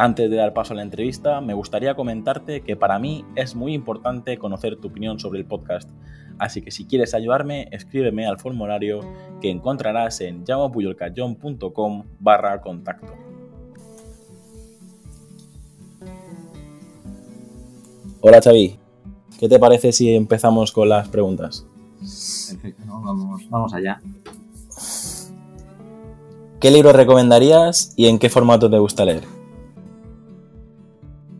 [0.00, 3.74] Antes de dar paso a la entrevista, me gustaría comentarte que para mí es muy
[3.74, 5.90] importante conocer tu opinión sobre el podcast,
[6.38, 9.00] así que si quieres ayudarme, escríbeme al formulario
[9.40, 13.12] que encontrarás en llamapuyolcayón.com barra contacto.
[18.20, 18.78] Hola Xavi,
[19.40, 21.66] ¿qué te parece si empezamos con las preguntas?
[21.98, 24.00] Perfecto, vamos, vamos allá.
[26.60, 29.37] ¿Qué libro recomendarías y en qué formato te gusta leer?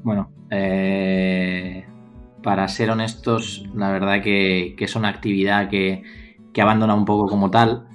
[0.09, 1.84] Bueno, eh,
[2.42, 6.03] para ser honestos, la verdad que, es una actividad que,
[6.59, 7.89] abandona un poco como tal.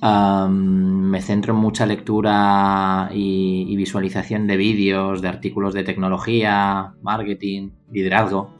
[0.00, 8.54] me centro en mucha lectura y, visualización de vídeos, de artículos de tecnología, marketing, liderazgo,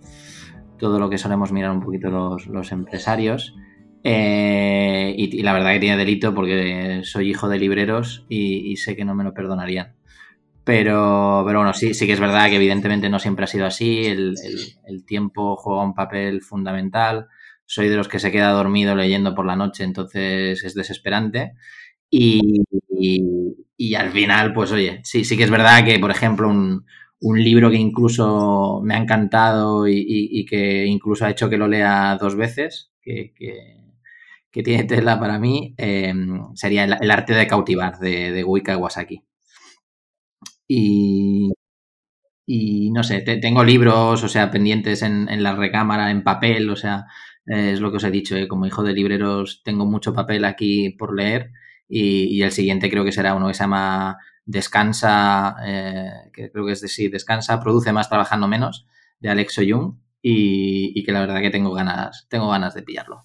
[0.76, 3.54] todo lo que solemos mirar un poquito los, empresarios.
[4.02, 9.04] Eh, y, la verdad que tiene delito porque soy hijo de libreros y sé que
[9.04, 9.97] no me lo perdonarían.
[10.68, 14.04] Pero, pero bueno, sí, sí que es verdad que evidentemente no siempre ha sido así.
[14.04, 14.34] El,
[15.06, 17.26] tiempo juega un papel fundamental.
[17.64, 21.54] Soy de los que se queda dormido leyendo por la noche, entonces es desesperante.
[22.10, 22.64] Y,
[23.78, 26.84] y, al final, pues oye, sí, sí que es verdad que, por ejemplo, un,
[27.20, 32.18] un libro que incluso me ha encantado y, que incluso ha hecho que lo lea
[32.20, 36.12] dos veces, que, que, tiene tela para mí, eh,
[36.54, 39.27] sería el, arte de cautivar de, de Gui Kawasaki.
[40.68, 41.50] Y,
[42.46, 47.06] y no sé, tengo libros, o sea, pendientes en, la recámara, en papel, o sea,
[47.46, 48.48] es lo que os he dicho, ¿eh?
[48.48, 51.52] como hijo de libreros tengo mucho papel aquí por leer
[51.88, 56.72] y, el siguiente creo que será uno que se llama Descansa, eh, que creo que
[56.72, 58.86] es de sí, Descansa, produce más trabajando menos,
[59.20, 63.24] de Alex Young y, y que la verdad que tengo ganas, tengo ganas de pillarlo.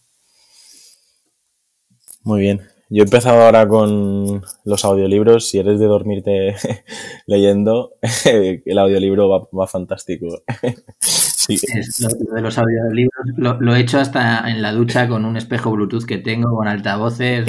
[2.23, 2.72] Muy bien.
[2.93, 5.49] Yo he empezado ahora con los audiolibros.
[5.49, 6.55] Si eres de dormirte
[7.25, 7.95] leyendo,
[8.25, 10.27] el audiolibro va, fantástico.
[10.99, 11.57] sí.
[12.01, 16.05] lo, de los audiolibros lo, he hecho hasta en la ducha con un espejo Bluetooth
[16.05, 17.47] que tengo, con altavoces.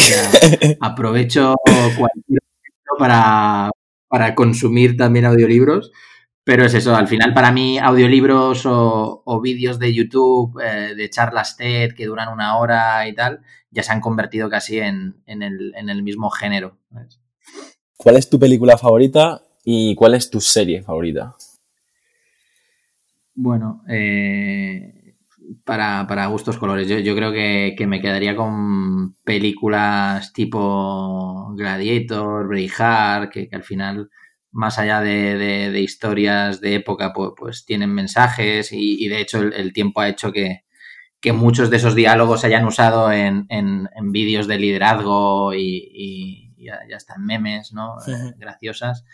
[0.81, 3.71] aprovecho cualquier momento para,
[4.09, 5.93] para consumir también audiolibros.
[6.43, 11.57] Pero es eso, al final para mí audiolibros o, vídeos de YouTube eh, de charlas
[11.57, 13.41] TED que duran una hora y tal,
[13.75, 16.79] ya se han convertido casi en, el, mismo género.
[17.97, 21.35] ¿Cuál es tu película favorita y cuál es tu serie favorita?
[23.35, 25.17] Bueno, eh,
[25.65, 33.57] para, gustos colores, yo, creo que, me quedaría con películas tipo Gladiator, Braveheart, que, que
[33.57, 34.09] al final
[34.55, 40.01] más allá de, historias de época, pues, pues tienen mensajes y, de hecho el, tiempo
[40.01, 40.65] ha hecho que,
[41.33, 43.49] muchos de esos diálogos se hayan usado en,
[44.13, 47.97] vídeos de liderazgo y, ya, están memes, ¿no?
[48.07, 49.05] Eh, graciosas.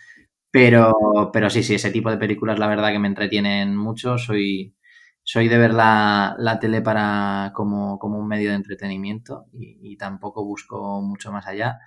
[0.51, 4.19] Pero, pero sí, sí, ese tipo de películas la verdad que me entretienen mucho.
[4.19, 4.75] Soy,
[5.23, 11.01] soy de ver la, tele para como, como, un medio de entretenimiento y tampoco busco
[11.03, 11.79] mucho más allá.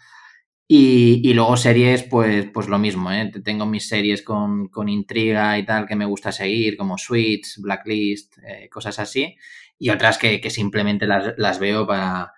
[0.75, 3.31] Y, luego series, pues, pues lo mismo, ¿eh?
[3.44, 8.69] Tengo mis series con, intriga y tal que me gusta seguir, como Switch, Blacklist, eh,
[8.69, 9.38] cosas así.
[9.78, 12.34] Y otras que, simplemente las, veo para,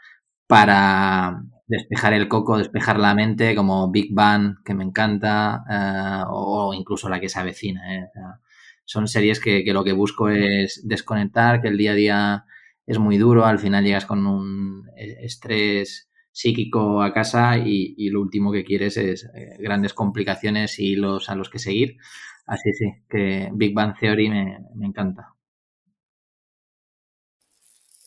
[0.47, 6.73] para despejar el coco, despejar la mente, como Big Bang, que me encanta, eh, o
[6.73, 7.81] incluso la que se avecina.
[8.83, 12.45] son series que, que, lo que busco es desconectar, que el día a día
[12.85, 18.51] es muy duro, al final llegas con un estrés psíquico a casa y, lo último
[18.51, 21.95] que quieres es eh, grandes complicaciones y los a los que seguir.
[22.45, 25.33] Así sí, que Big Bang Theory me, encanta.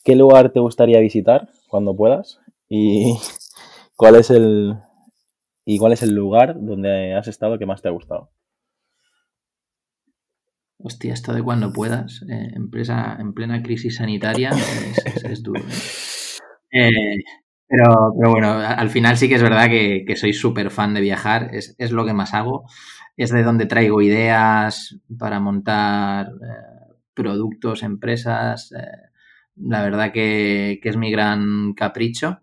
[0.03, 2.39] ¿Qué lugar te gustaría visitar cuando puedas?
[2.69, 3.17] ¿Y
[3.97, 4.75] cuál es el
[5.65, 8.29] y cuál es el lugar donde has estado que más te ha gustado?
[10.77, 14.51] Hostia, esto de cuando puedas, eh, empresa en plena crisis sanitaria,
[15.23, 15.61] es, duro.
[16.71, 16.89] ¿eh?
[17.17, 21.01] eh pero, pero bueno, al final sí que es verdad que, soy súper fan de
[21.01, 22.65] viajar, es, lo que más hago,
[23.15, 29.09] es de donde traigo ideas para montar eh, productos, empresas, eh,
[29.55, 32.39] la verdad que, es mi gran capricho.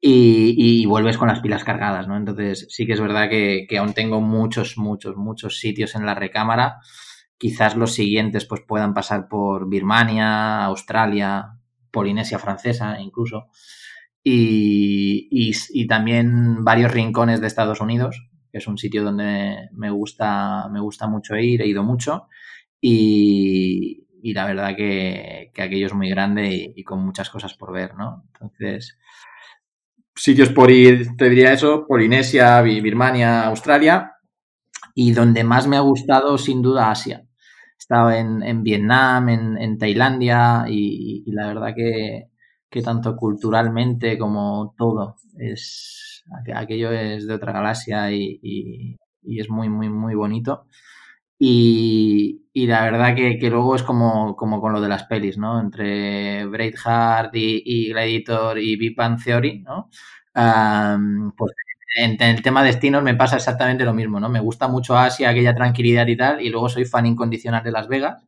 [0.00, 2.16] Y, vuelves con las pilas cargadas, ¿no?
[2.16, 6.78] Entonces sí que es verdad que, aún tengo muchos, muchos, muchos sitios en la recámara.
[7.38, 11.58] Quizás los siguientes pues puedan pasar por Birmania, Australia,
[11.90, 13.48] Polinesia francesa incluso,
[14.24, 20.68] y, y, también varios rincones de Estados Unidos, que es un sitio donde me gusta,
[20.70, 22.28] me gusta mucho ir, he ido mucho,
[22.80, 27.72] y, y la verdad que, que, aquello es muy grande y, con muchas cosas por
[27.72, 28.24] ver, ¿no?
[28.32, 28.98] Entonces,
[30.14, 34.12] sitios por ir, te diría eso, Polinesia, Birmania, Australia,
[34.94, 37.24] y donde más me ha gustado, sin duda, Asia.
[37.24, 42.28] He estado en, en Vietnam, en, en Tailandia, y, la verdad que,
[42.72, 46.24] que tanto culturalmente como todo es
[46.54, 48.96] aquello es de otra galaxia y, y,
[49.40, 50.66] es muy muy muy bonito
[51.38, 55.38] y, y la verdad que, que, luego es como, como con lo de las pelis,
[55.38, 55.60] ¿no?
[55.60, 59.90] Entre Braveheart y, y Gladiator y Big Bang Theory, ¿no?
[61.36, 61.52] Pues
[61.96, 64.28] en, en, el tema destinos me pasa exactamente lo mismo, ¿no?
[64.28, 67.88] Me gusta mucho Asia, aquella tranquilidad y tal, y luego soy fan incondicional de Las
[67.88, 68.24] Vegas,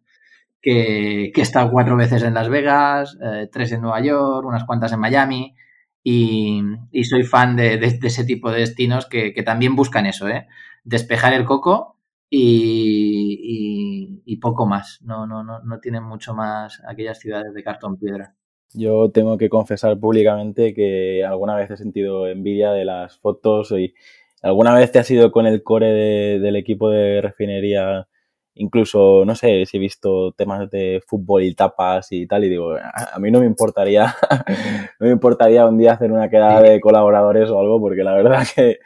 [0.65, 4.65] que, que he estado cuatro veces en Las Vegas, eh, tres en Nueva York, unas
[4.65, 5.55] cuantas en Miami,
[6.03, 6.63] y,
[7.05, 10.47] soy fan de, ese tipo de destinos que, también buscan eso, ¿eh?
[10.83, 11.99] Despejar el coco
[12.31, 15.01] y, poco más.
[15.03, 18.35] No, no, no, no tienen mucho más aquellas ciudades de cartón piedra.
[18.73, 23.95] Yo tengo que confesar públicamente que alguna vez he sentido envidia de las fotos y
[24.43, 28.09] alguna vez te has ido con el core de, del equipo de refinería.
[28.56, 32.77] Incluso, no sé, si he visto temas de fútbol y tapas y tal, y digo,
[32.77, 34.15] a mí no me importaría,
[35.01, 38.47] no me importaría un día hacer una quedada de colaboradores o algo, porque la verdad
[38.55, 38.79] que,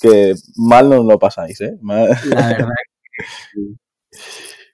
[0.00, 1.76] que mal nos lo pasáis, ¿eh?
[1.82, 2.08] Mal.
[2.30, 2.68] La verdad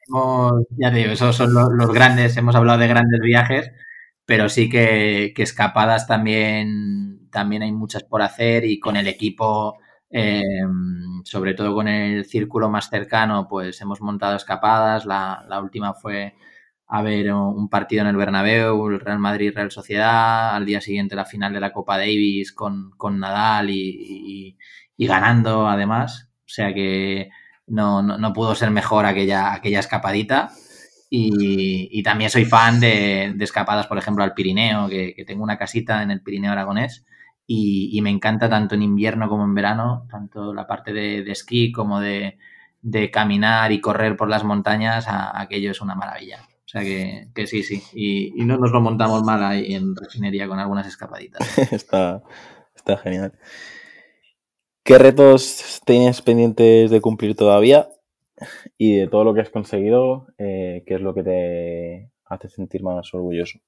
[0.08, 3.70] hemos, ya te digo, esos son los, los, grandes, hemos hablado de grandes viajes,
[4.24, 9.78] pero sí que, que, escapadas también, también hay muchas por hacer y con el equipo,
[10.18, 10.42] eh,
[11.24, 15.04] sobre todo con el círculo más cercano, pues hemos montado escapadas.
[15.04, 16.34] La, la última fue
[16.86, 21.26] a ver un partido en el Bernabéu, el Real Madrid-Real Sociedad, al día siguiente la
[21.26, 24.56] final de la Copa Davis con, con Nadal y,
[24.96, 26.30] ganando además.
[26.46, 27.28] O sea que
[27.66, 30.50] no, no, pudo ser mejor aquella, aquella escapadita.
[31.10, 35.58] Y, también soy fan de, de, escapadas, por ejemplo, al Pirineo, que, que, tengo una
[35.58, 37.04] casita en el Pirineo aragonés
[37.46, 41.70] y, me encanta tanto en invierno como en verano, tanto la parte de, de esquí
[41.72, 42.38] como de,
[43.12, 46.40] caminar y correr por las montañas, aquello es una maravilla.
[46.64, 47.82] O sea que, que sí, sí.
[47.94, 51.58] Y, y, no nos lo montamos mal ahí en refinería con algunas escapaditas.
[51.72, 52.22] está,
[52.74, 53.32] está genial.
[54.82, 57.88] ¿Qué retos tienes pendientes de cumplir todavía?
[58.78, 62.82] Y de todo lo que has conseguido, eh, ¿qué es lo que te hace sentir
[62.82, 63.58] más orgulloso?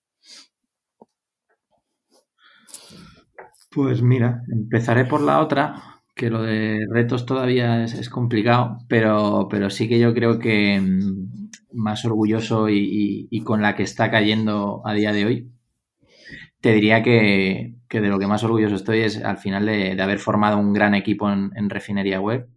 [3.70, 9.70] Pues mira, empezaré por la otra, que lo de retos todavía es, complicado, pero, pero,
[9.70, 14.82] sí que yo creo que mm, más orgulloso y, y, con la que está cayendo
[14.86, 15.52] a día de hoy,
[16.60, 20.02] te diría que, que, de lo que más orgulloso estoy es al final de, de
[20.02, 22.48] haber formado un gran equipo en, en refinería web.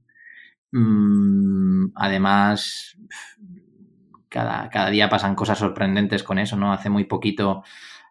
[0.71, 2.97] Mm, además,
[4.29, 6.73] cada, cada, día pasan cosas sorprendentes con eso, ¿no?
[6.73, 7.63] Hace muy poquito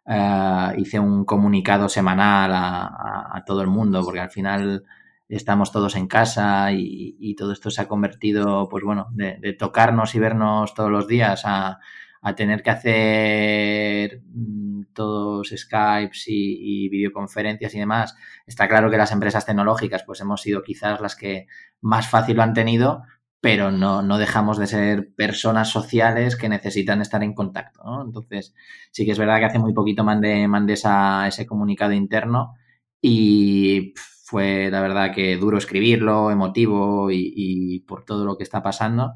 [0.07, 4.85] uh, hice un comunicado semanal a, todo el mundo, porque al final
[5.29, 10.15] estamos todos en casa y, todo esto se ha convertido, pues bueno, de, de tocarnos
[10.15, 11.81] y vernos todos los días a
[12.23, 18.15] a tener que hacer mm, todos Skypes y, y, videoconferencias y demás,
[18.47, 21.47] está claro que las empresas tecnológicas pues hemos sido quizás las que
[21.81, 23.05] más fácil lo han tenido,
[23.41, 28.03] pero no, no dejamos de ser personas sociales que necesitan estar en contacto, ¿no?
[28.05, 28.55] Entonces,
[28.91, 32.55] sí que es verdad que hace muy poquito mandé, mandé esa, ese comunicado interno
[33.01, 33.95] y
[34.25, 39.15] fue la verdad que duro escribirlo, emotivo y, y por todo lo que está pasando,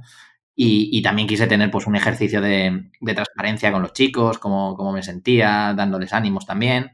[0.56, 4.76] y, y, también quise tener pues un ejercicio de, de transparencia con los chicos, cómo,
[4.76, 6.92] cómo, me sentía, dándoles ánimos también.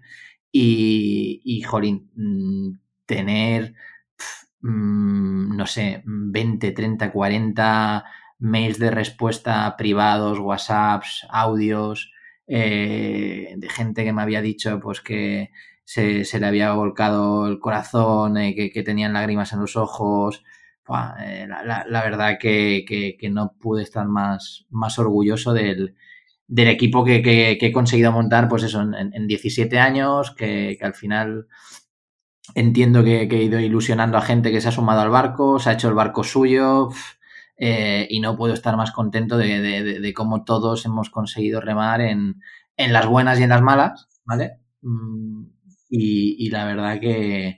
[0.52, 3.75] Y, y jolín, mm, tener,
[4.61, 8.05] mmm, no sé, 20, 30, 40
[8.38, 12.12] mails de respuesta privados, WhatsApps, audios,
[12.47, 15.50] eh, de gente que me había dicho pues que
[15.85, 20.43] se, se le había volcado el corazón, eh, que, que tenían lágrimas en los ojos,
[21.21, 25.95] eh, la, la, verdad que, que, no pude estar más, más orgulloso del,
[26.49, 30.95] del equipo que, que, he conseguido montar, pues eso, en, en 17 años, que, al
[30.95, 31.47] final
[32.54, 35.73] entiendo que, he ido ilusionando a gente que se ha sumado al barco, se ha
[35.75, 36.90] hecho el barco suyo,
[37.57, 42.40] eh, y no puedo estar más contento de, cómo todos hemos conseguido remar en,
[42.76, 44.59] en las buenas y en las malas, ¿vale?
[44.83, 45.45] Mm,
[45.90, 47.57] y, y la verdad que,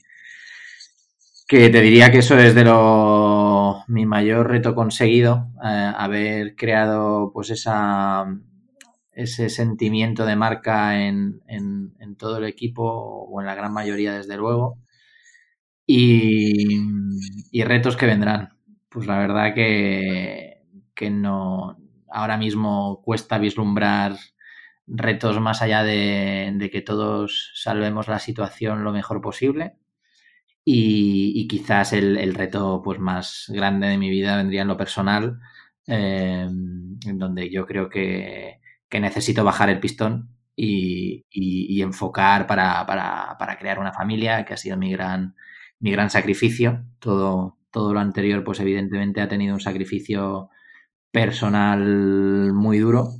[1.52, 7.30] que te diría que eso es de lo mi mayor reto conseguido, eh, haber creado
[7.32, 8.24] pues esa
[9.12, 14.36] ese sentimiento de marca en, en, todo el equipo o en la gran mayoría desde
[14.36, 14.78] luego
[15.86, 16.78] y,
[17.50, 18.58] y retos que vendrán.
[18.88, 20.62] Pues la verdad que,
[20.94, 21.78] que no
[22.10, 24.16] ahora mismo cuesta vislumbrar
[24.86, 29.76] retos más allá de, de que todos salvemos la situación lo mejor posible
[30.64, 35.40] y, quizás el, reto pues, más grande de mi vida vendría en lo personal,
[35.86, 38.60] eh, en donde yo creo que,
[39.00, 41.24] necesito bajar el pistón y,
[41.82, 42.86] enfocar para,
[43.58, 45.34] crear una familia, que ha sido mi gran,
[45.80, 46.84] mi gran sacrificio.
[46.98, 50.50] Todo, todo lo anterior, pues evidentemente ha tenido un sacrificio
[51.10, 53.10] personal muy duro,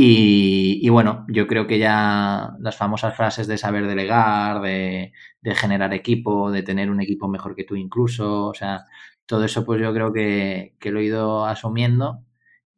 [0.00, 5.12] y, bueno, yo creo que ya las famosas frases de saber delegar, de,
[5.56, 8.84] generar equipo, de tener un equipo mejor que tú incluso, o sea,
[9.26, 12.22] todo eso pues yo creo que, lo he ido asumiendo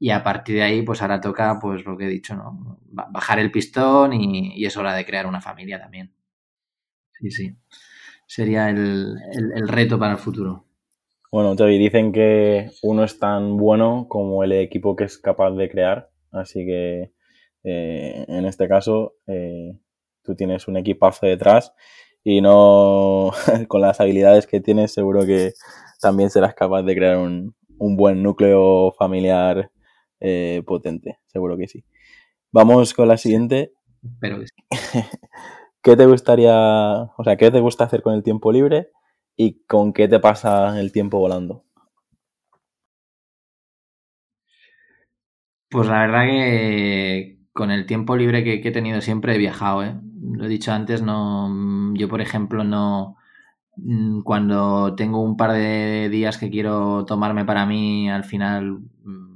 [0.00, 2.80] y a partir de ahí pues ahora toca pues lo que he dicho, ¿no?
[2.90, 6.12] Bajar el pistón y, es hora de crear una familia también.
[7.12, 7.56] Sí, sí.
[8.26, 9.16] Sería el,
[9.54, 10.64] el reto para el futuro.
[11.30, 15.70] Bueno, Javi, dicen que uno es tan bueno como el equipo que es capaz de
[15.70, 16.10] crear.
[16.32, 17.12] Así que
[17.62, 19.76] eh, en este caso eh,
[20.22, 21.74] tú tienes un equipazo detrás
[22.24, 23.30] y no
[23.68, 25.52] con las habilidades que tienes seguro que
[26.00, 29.70] también serás capaz de crear un, buen núcleo familiar
[30.20, 31.84] eh, potente, seguro que sí.
[32.52, 33.72] Vamos con la siguiente.
[34.20, 34.38] Pero
[35.82, 36.54] ¿Qué te gustaría,
[37.16, 38.90] o sea, qué te gusta hacer con el tiempo libre
[39.36, 41.64] y con qué te pasa el tiempo volando?
[45.70, 49.94] Pues la verdad que con el tiempo libre que, he tenido siempre he viajado, ¿eh?
[50.20, 53.16] Lo he dicho antes, no, yo por ejemplo no,
[53.76, 59.29] mm, cuando tengo un par de días que quiero tomarme para mí, al final mm,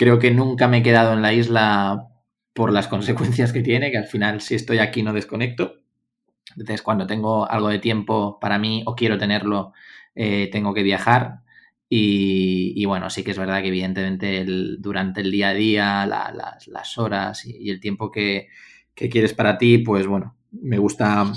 [0.00, 2.08] creo que nunca me he quedado en la isla
[2.54, 5.82] por las consecuencias que tiene, que al final si estoy aquí no desconecto.
[6.52, 9.74] Entonces cuando tengo algo de tiempo para mí o quiero tenerlo,
[10.14, 11.40] eh, tengo que viajar.
[11.86, 14.46] Y, bueno, sí que es verdad que evidentemente
[14.78, 18.48] durante el día a día, las, horas y, el tiempo que,
[18.94, 21.30] quieres para ti, pues bueno, me gusta,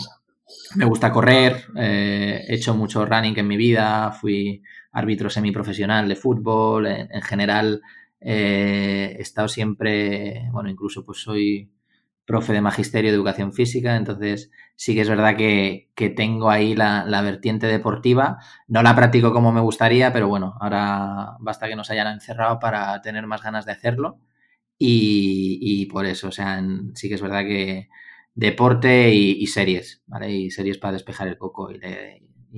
[0.75, 6.15] me gusta correr, eh, he hecho mucho running en mi vida, fui árbitro semiprofesional de
[6.15, 7.81] fútbol, en, general
[8.23, 11.71] eh, he estado siempre, bueno, incluso pues soy
[12.25, 17.21] profe de magisterio de educación física, entonces sí que es verdad que, tengo ahí la,
[17.21, 18.37] vertiente deportiva.
[18.67, 23.01] No la practico como me gustaría, pero bueno, ahora basta que nos hayan encerrado para
[23.01, 24.19] tener más ganas de hacerlo.
[24.77, 26.61] Y, por eso, o sea,
[26.95, 27.89] sí que es verdad que
[28.35, 30.31] deporte y, series, ¿vale?
[30.31, 31.79] Y series para despejar el coco y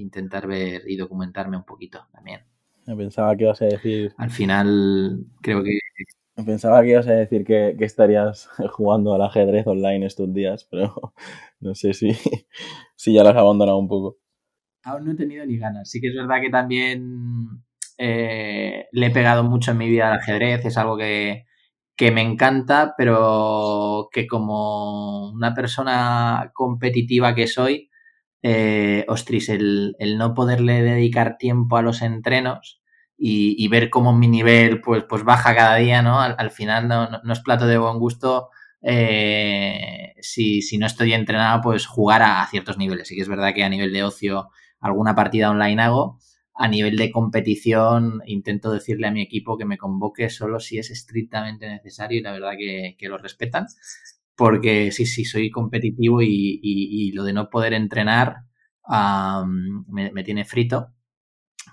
[0.02, 2.46] intentar ver y documentarme un poquito también.
[2.86, 4.14] Me pensaba que ibas a decir.
[4.18, 5.80] Al final, creo que
[6.44, 11.14] Pensaba que ibas a decir que, estarías jugando al ajedrez online estos días, pero
[11.60, 12.12] no sé si,
[12.96, 14.18] si ya lo has abandonado un poco.
[14.84, 15.90] Aún no he tenido ni ganas.
[15.90, 17.64] Sí que es verdad que también
[17.98, 20.66] eh, le he pegado mucho en mi vida al ajedrez.
[20.66, 21.46] Es algo que,
[22.12, 27.90] me encanta, pero que como una persona competitiva que soy,
[28.42, 32.82] eh, ostris, el, el no poderle dedicar tiempo a los entrenos
[33.18, 36.20] y, ver cómo mi nivel pues, pues baja cada día, ¿no?
[36.20, 38.50] Al, final no, no, es plato de buen gusto
[38.82, 43.08] eh, si, si, no estoy entrenado, pues jugar a, ciertos niveles.
[43.08, 44.50] Sí que es verdad que a nivel de ocio
[44.80, 46.20] alguna partida online hago,
[46.54, 50.90] a nivel de competición intento decirle a mi equipo que me convoque solo si es
[50.92, 53.66] estrictamente necesario y la verdad que, que lo respetan.
[54.36, 58.38] Porque sí, sí, soy competitivo y, y, lo de no poder entrenar
[59.88, 60.96] me, me tiene frito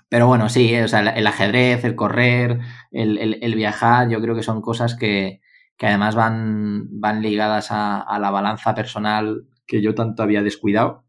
[0.09, 2.59] pero bueno, sí, o sea, el, ajedrez, el correr,
[2.91, 5.41] el, viajar, yo creo que son cosas que,
[5.81, 11.05] además van, van ligadas a, la balanza personal que yo tanto había descuidado.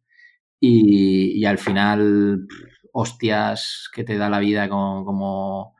[0.60, 2.46] Y, al final,
[2.92, 5.74] hostias que te da la vida como,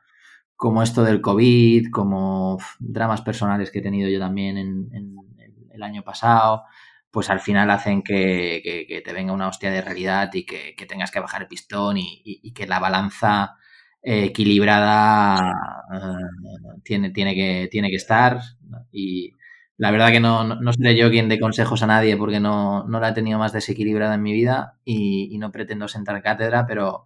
[0.55, 5.15] como, esto del COVID, como dramas personales que he tenido yo también en
[5.75, 6.63] el año pasado
[7.15, 11.21] pues al final hacen que, te venga una hostia de realidad y que, tengas que
[11.21, 13.55] bajar el pistón y, que la balanza
[14.03, 15.39] eh, equilibrada
[15.93, 18.41] eh, tiene, tiene, que, tiene que estar.
[18.91, 19.31] Y
[19.77, 23.07] la verdad que no, no, seré yo quien dé consejos a nadie porque no, la
[23.07, 27.05] he tenido más desequilibrada en mi vida y, no pretendo sentar cátedra, pero,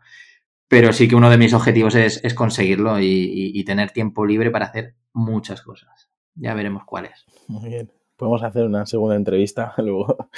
[0.67, 4.65] pero sí que uno de mis objetivos es, es conseguirlo y tener tiempo libre para
[4.65, 6.09] hacer muchas cosas.
[6.33, 7.25] Ya veremos cuáles.
[7.47, 7.98] Muy bien.
[8.19, 10.29] Podemos hacer una segunda entrevista luego.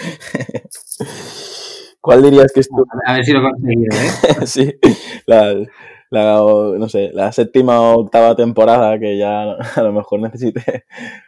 [2.00, 2.86] ¿Cuál dirías que es tu...
[3.08, 4.46] A ver si lo conseguí, ¿eh?
[4.46, 4.76] sí,
[5.26, 5.56] la,
[6.12, 6.36] la,
[6.78, 10.86] no sé, la séptima o octava temporada que ya a lo mejor necesite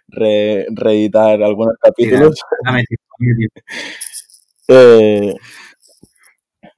[0.08, 2.40] re, reeditar algunos capítulos.
[4.68, 5.34] eh,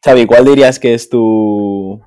[0.05, 2.01] Xavi, ¿cuál dirías que es tu...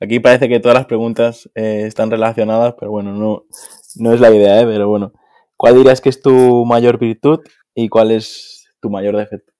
[0.00, 3.44] Aquí parece que todas las preguntas eh, están relacionadas, pero bueno, no,
[3.96, 4.66] no es la idea, ¿eh?
[4.66, 5.12] Pero bueno,
[5.56, 7.40] ¿cuál dirías que es tu mayor virtud
[7.74, 9.52] y cuál es tu mayor defecto?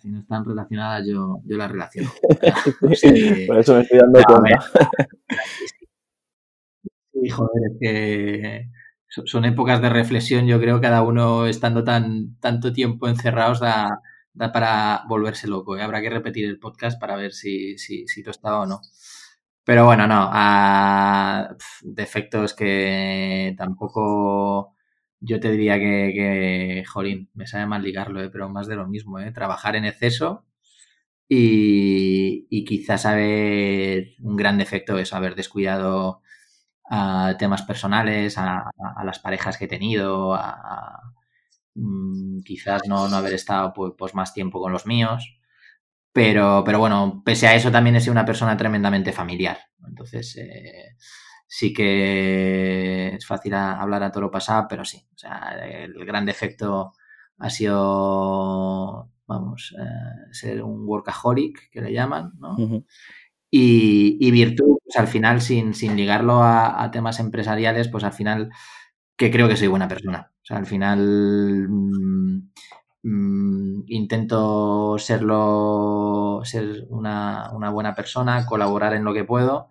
[0.00, 2.10] Si no están relacionadas, yo, yo las relaciono.
[2.80, 4.70] Por eso me estoy dando cuenta.
[7.12, 8.68] Sí, joder, es que
[9.24, 14.00] son épocas de reflexión, yo creo, cada uno estando tan tanto tiempo encerrados da,
[14.32, 15.76] da para volverse loco.
[15.76, 15.82] ¿eh?
[15.82, 18.80] Habrá que repetir el podcast para ver si, si, si está o no.
[19.64, 20.28] Pero bueno, no.
[20.32, 24.73] A, defectos que tampoco
[25.24, 28.30] yo te diría que, que, jolín, me sabe mal ligarlo, ¿eh?
[28.30, 29.32] pero más de lo mismo, ¿eh?
[29.32, 30.44] Trabajar en exceso
[31.28, 36.22] y, y quizás haber un gran defecto es haber descuidado
[36.90, 41.00] a temas personales, a, a, las parejas que he tenido, a,
[41.74, 45.38] mm, quizás no, no, haber estado pues, pues, más tiempo con los míos.
[46.12, 49.58] Pero, pero bueno, pese a eso también he sido una persona tremendamente familiar.
[49.86, 50.96] Entonces, eh,
[51.56, 55.06] sí que es fácil hablar a todo lo pasado, pero sí.
[55.14, 56.92] O sea, el gran defecto
[57.38, 62.56] ha sido, vamos, eh, ser un workaholic, que le llaman, ¿no?
[62.56, 62.84] Uh -huh.
[63.52, 68.12] y, y, virtud, pues al final, sin, sin ligarlo a, a, temas empresariales, pues al
[68.12, 68.50] final,
[69.16, 70.32] que creo que soy buena persona.
[70.42, 72.50] O sea, al final mmm,
[73.04, 79.68] mmm, intento serlo, ser una, una buena persona, colaborar en lo que puedo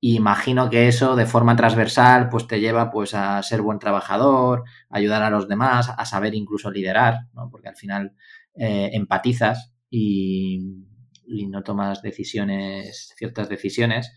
[0.00, 4.98] imagino que eso de forma transversal pues te lleva pues a ser buen trabajador, a
[4.98, 7.48] ayudar a los demás, a saber incluso liderar, ¿no?
[7.50, 8.12] porque al final
[8.54, 10.84] eh, empatizas y,
[11.26, 14.12] y, no tomas decisiones, ciertas decisiones,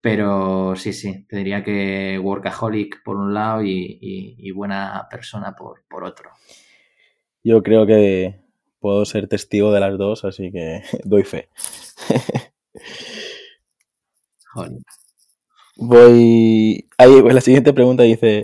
[0.00, 5.54] pero sí, sí, te diría que workaholic por un lado y, y, y buena persona
[5.54, 6.30] por, por otro.
[7.44, 8.40] Yo creo que
[8.80, 11.48] puedo ser testigo de las dos, así que doy fe.
[14.54, 14.82] Joder.
[15.84, 16.88] Voy.
[16.96, 18.42] Ahí, pues la siguiente pregunta dice: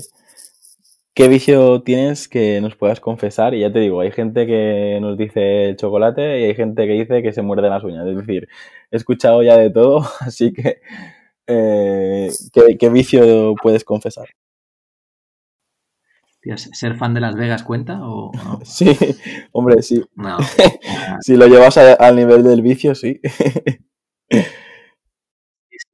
[1.14, 3.55] ¿Qué vicio tienes que nos puedas confesar?
[3.55, 6.94] Y ya te digo, hay gente que nos dice el chocolate y hay gente que
[6.94, 8.07] dice que se muerde las uñas.
[8.09, 8.48] Es decir,
[8.90, 10.81] he escuchado ya de todo, así que.
[11.46, 14.29] Eh, ¿qué, ¿qué, vicio puedes confesar?
[16.57, 18.61] ¿Ser fan de Las Vegas cuenta o no?
[18.64, 18.96] Sí,
[19.53, 20.03] hombre, sí.
[20.16, 20.38] No.
[21.20, 23.20] si lo llevas al nivel del vicio, sí.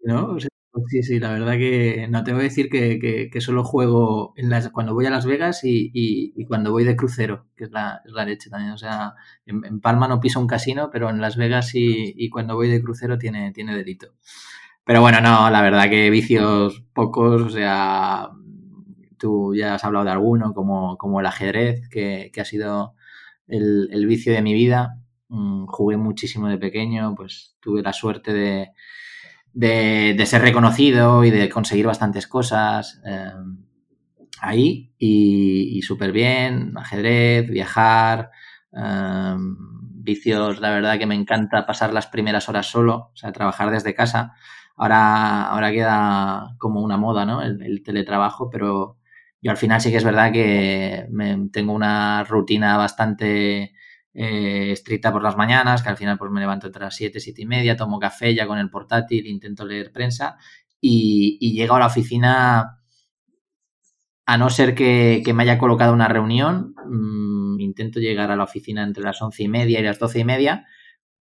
[0.03, 0.35] ¿No?
[0.35, 3.41] O sea, pues sí, sí, la verdad que no tengo que decir que, que, que
[3.41, 6.97] solo juego en las, cuando voy a Las Vegas y, y, y cuando voy de
[6.97, 8.73] crucero, que es la, es la, leche también.
[8.73, 9.15] O sea,
[9.47, 12.69] en, en, Palma no piso un casino, pero en Las Vegas y, y, cuando voy
[12.69, 14.15] de crucero tiene, tiene delito.
[14.85, 18.31] Pero bueno, no, la verdad que vicios pocos, o sea,
[19.17, 22.95] tú ya has hablado de alguno, como, como el ajedrez, que, que ha sido
[23.47, 24.99] el, el, vicio de mi vida.
[25.29, 28.73] Mm, jugué muchísimo de pequeño, pues tuve la suerte de
[29.55, 33.33] de, ser reconocido y de conseguir bastantes cosas eh,
[34.41, 38.31] ahí y, y súper bien, ajedrez, viajar,
[38.73, 39.35] eh,
[40.05, 43.95] vicios, la verdad que me encanta pasar las primeras horas solo, o sea, trabajar desde
[43.95, 44.35] casa.
[44.77, 47.43] Ahora, ahora queda como una moda, ¿no?
[47.43, 48.99] El, el teletrabajo, pero
[49.41, 53.75] yo al final sí que es verdad que me, tengo una rutina bastante
[54.15, 57.43] eh, estricta por las mañanas, que al final pues me levanto entre las 7, 7
[57.43, 60.39] y media, tomo café ya con el portátil, intento leer prensa
[60.81, 62.81] y, llego a la oficina,
[64.27, 68.85] a no ser que, me haya colocado una reunión, mmm, intento llegar a la oficina
[68.85, 70.67] entre las 11 y media y las 12 y media,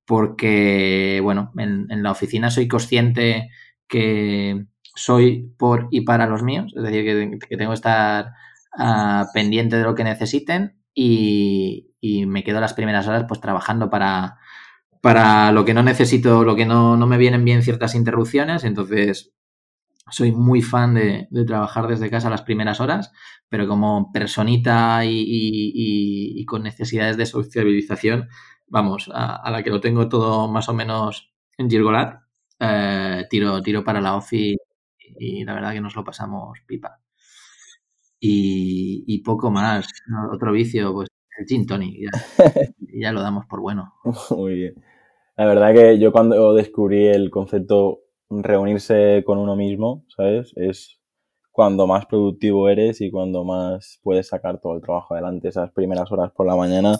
[0.05, 3.49] porque, bueno, en, la oficina soy consciente
[3.87, 8.33] que soy por y para los míos, es decir, que, que tengo que estar
[8.77, 11.89] uh, pendiente de lo que necesiten y,
[12.27, 14.37] me quedo las primeras horas pues trabajando para,
[15.01, 19.33] para lo que no necesito, lo que no, no me vienen bien ciertas interrupciones, entonces
[20.11, 23.11] soy muy fan de, trabajar desde casa las primeras horas,
[23.49, 28.27] pero como personita y, con necesidades de sociabilización,
[28.67, 32.23] vamos, a, a, la que lo tengo todo más o menos en Girgolat,
[32.59, 34.57] eh, tiro, tiro para la OFI
[35.19, 37.02] y la verdad que nos lo pasamos pipa.
[38.25, 39.87] Y, poco más,
[40.31, 42.09] otro vicio, pues el gin tonic, ya,
[42.93, 43.93] ya lo damos por bueno.
[44.29, 44.75] Muy bien.
[45.35, 50.53] La verdad que yo cuando descubrí el concepto reunirse con uno mismo, ¿sabes?
[50.55, 50.99] Es
[51.51, 55.49] cuando más productivo eres y cuando más puedes sacar todo el trabajo adelante.
[55.49, 56.97] Esas primeras horas por la mañana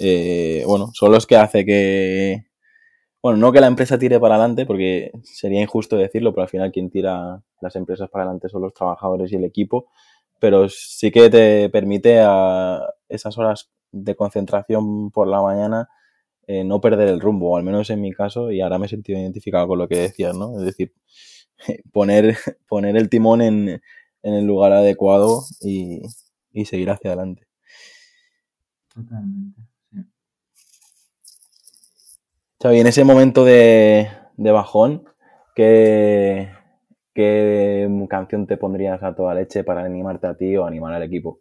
[0.00, 2.44] eh, bueno, son los que hace que,
[3.22, 6.72] bueno, no que la empresa tire para adelante, porque sería injusto decirlo, pero al final
[6.72, 9.90] quien tira las empresas para adelante son los trabajadores y el equipo,
[10.38, 15.88] pero sí que te permite a esas horas de concentración por la mañana
[16.46, 19.18] eh, no perder el rumbo, al menos en mi caso, y ahora me he sentido
[19.18, 20.58] identificado con lo que decías, ¿no?
[20.58, 20.94] Es decir,
[21.92, 22.36] poner,
[22.68, 23.82] poner el timón en,
[24.22, 26.02] en el lugar adecuado y,
[26.52, 27.46] y seguir hacia adelante.
[28.94, 29.60] Totalmente.
[32.60, 35.04] Xavi, en ese momento de, bajón,
[35.54, 36.50] ¿qué,
[37.18, 41.40] ¿qué, canción te pondrías a toda leche para animarte a ti o animar al equipo?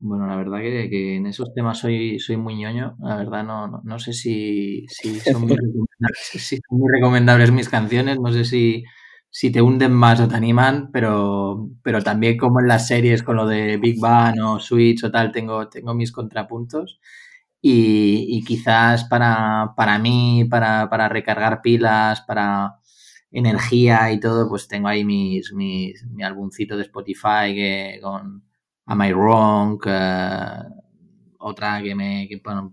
[0.00, 2.96] Bueno, la verdad que, en esos temas soy, soy muy ñoño.
[3.00, 8.84] La verdad no, no, sé si, son muy recomendables, mis canciones, no sé si,
[9.28, 13.36] si te hunden más o te animan, pero, pero también como en las series con
[13.36, 17.00] lo de Big Bang o Switch o tal, tengo, tengo mis contrapuntos.
[17.60, 22.78] Y, quizás para, para mí, para, para, recargar pilas, para
[23.34, 28.44] energía y todo, pues tengo ahí mis, mis mi álbumcito de Spotify que, con
[28.86, 29.80] Am I Wrong,
[31.38, 32.28] otra que me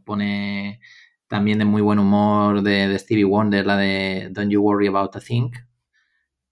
[0.06, 0.80] pone
[1.28, 5.15] también de muy buen humor de, de, Stevie Wonder, la de Don't You Worry About
[5.15, 5.52] a Thing.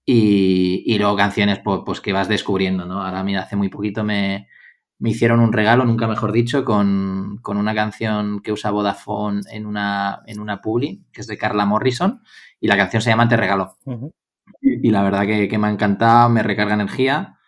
[0.06, 3.02] Y, y luego canciones pues, pues, que vas descubriendo, ¿no?
[3.02, 4.48] Ahora, mira, hace muy poquito me,
[4.98, 9.66] me hicieron un regalo, nunca mejor dicho, con, con, una canción que usa Vodafone en
[9.66, 12.22] una, en una publi, que es de Carla Morrison,
[12.60, 13.76] y la canción se llama Te Regalo.
[14.60, 17.38] y, la verdad que, que, me ha encantado, me recarga energía,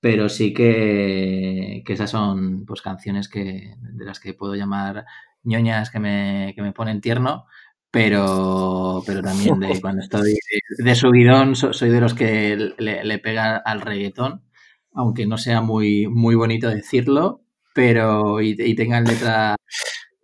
[0.00, 5.04] pero sí que, que, esas son pues canciones que, de las que puedo llamar
[5.42, 7.46] ñoñas que me, que me ponen tierno,
[7.90, 10.38] pero, pero también de cuando estoy
[10.78, 14.44] de, subidón soy de los que le, le pega al reggaetón
[14.92, 17.42] aunque no sea muy, muy bonito decirlo,
[17.74, 19.56] pero y, tengan letras,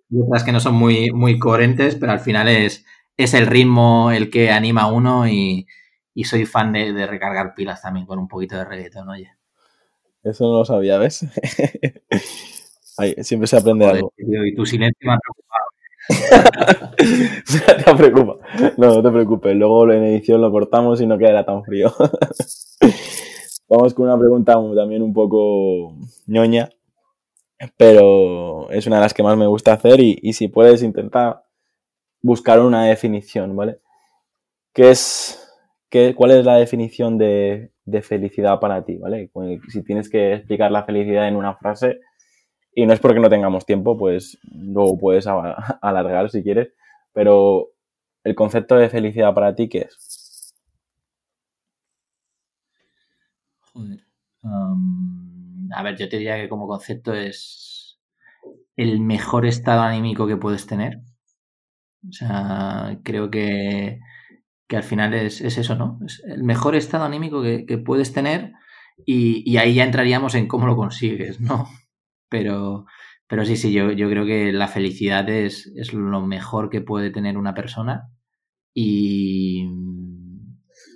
[0.08, 2.84] letras que no son muy, muy coherentes, pero al final es,
[3.16, 5.66] es el ritmo el que anima a uno y,
[6.24, 9.30] soy fan de, recargar pilas también con un poquito de reggaetón, oye.
[10.22, 11.24] Eso no lo sabía, ¿ves?
[13.22, 14.12] siempre se aprende algo.
[14.16, 15.18] y tu silencio me ha
[16.94, 16.94] preocupado.
[17.84, 18.38] te preocupa.
[18.76, 19.56] No, no te preocupes.
[19.56, 21.92] Luego en edición lo cortamos y no quedará tan frío.
[23.68, 26.68] Vamos con una pregunta también un poco ñoña,
[27.76, 31.45] pero es una de las que más me gusta hacer y, si puedes intentar
[32.26, 33.78] buscar una definición, ¿vale?
[34.74, 35.48] ¿Qué es,
[35.88, 37.70] qué, ¿Cuál es la definición de,
[38.02, 39.30] felicidad para ti, ¿vale?
[39.68, 42.00] Si tienes que explicar la felicidad en una frase,
[42.74, 45.26] y no es porque no tengamos tiempo, pues luego puedes
[45.82, 46.74] alargar si quieres,
[47.12, 47.68] pero
[48.24, 50.52] el concepto de felicidad para ti, ¿qué es?
[55.74, 58.00] a ver, yo te diría que como concepto es
[58.76, 61.00] el mejor estado anímico que puedes tener.
[62.08, 64.00] O sea, creo que,
[64.70, 65.98] al final es, eso, ¿no?
[66.04, 68.52] Es el mejor estado anímico que, puedes tener
[69.04, 71.68] y, ahí ya entraríamos en cómo lo consigues, ¿no?
[72.28, 72.86] Pero,
[73.28, 77.10] pero sí, sí, yo, yo creo que la felicidad es, es lo mejor que puede
[77.10, 78.10] tener una persona
[78.74, 79.64] y,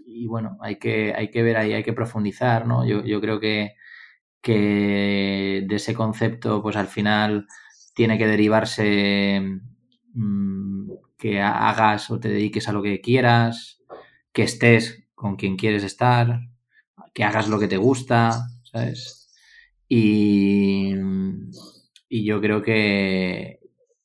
[0.06, 2.86] y bueno, hay que, hay que ver ahí, hay que profundizar, ¿no?
[2.86, 3.74] Yo, yo creo que,
[4.42, 7.46] que de ese concepto, pues al final
[7.94, 9.40] tiene que derivarse
[10.14, 10.89] mm,
[11.20, 13.80] que hagas o te dediques a lo que quieras,
[14.32, 16.40] que estés con quien quieres estar,
[17.14, 19.30] que hagas lo que te gusta, ¿sabes?
[19.86, 20.94] Y,
[22.08, 23.60] y yo creo que,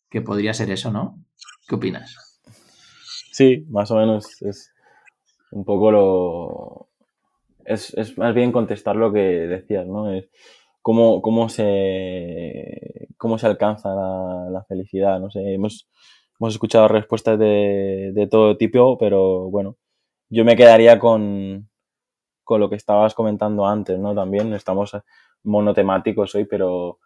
[0.09, 1.23] que podría ser eso, ¿no?
[1.67, 2.41] ¿Qué opinas?
[3.31, 4.71] Sí, más o menos es,
[5.51, 6.89] un poco lo...
[7.63, 10.11] Es, es, más bien contestar lo que decías, ¿no?
[10.13, 10.29] Es
[10.81, 15.89] cómo, cómo, se, cómo se alcanza la, felicidad, no sé, hemos,
[16.39, 19.77] hemos escuchado respuestas de, de, todo tipo, pero bueno,
[20.29, 21.69] yo me quedaría con,
[22.43, 24.15] con lo que estabas comentando antes, ¿no?
[24.15, 24.97] También estamos
[25.43, 26.99] monotemáticos hoy, pero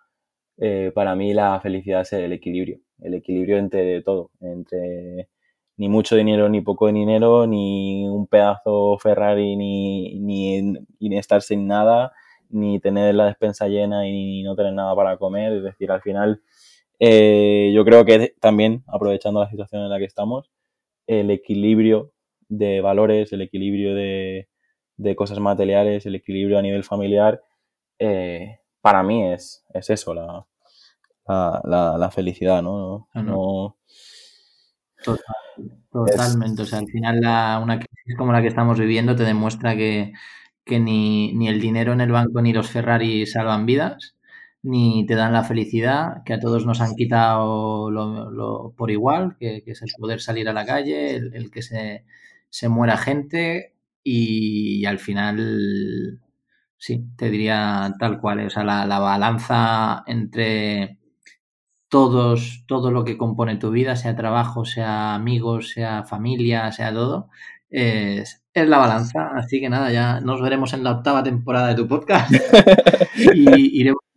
[0.58, 5.30] eh, para mí la felicidad es el equilibrio, el equilibrio entre todo, entre
[5.78, 12.12] ni mucho dinero ni poco dinero, ni un pedazo Ferrari, ni, ni, estar sin nada,
[12.50, 15.54] ni tener la despensa llena y no tener nada para comer.
[15.54, 16.42] Es decir, al final,
[17.00, 20.50] eh, yo creo que también, aprovechando la situación en la que estamos,
[21.08, 22.14] el equilibrio
[22.50, 24.48] de valores, el equilibrio de,
[25.16, 27.42] cosas materiales, el equilibrio a nivel familiar,
[28.00, 30.46] eh, para mí es, es eso, la,
[31.28, 33.08] la, felicidad, ¿no?
[33.14, 33.78] no
[35.92, 36.62] Totalmente.
[36.62, 40.14] O sea, al final la, una crisis como la que estamos viviendo te demuestra que,
[40.68, 44.16] ni, el dinero en el banco ni los Ferrari salvan vidas,
[44.62, 49.64] ni te dan la felicidad, que a todos nos han quitado lo, por igual, que,
[49.66, 56.22] es el poder salir a la calle, el, que se, muera gente y, al final,
[56.78, 61.00] sí, te diría tal cual, o sea, la, balanza entre
[61.90, 67.30] todos, todo lo que compone tu vida, sea trabajo, sea amigos, sea familia, sea todo,
[67.70, 69.32] es, es la balanza.
[69.36, 72.32] Así que nada, ya nos veremos en la octava temporada de tu podcast
[73.36, 74.09] y iremos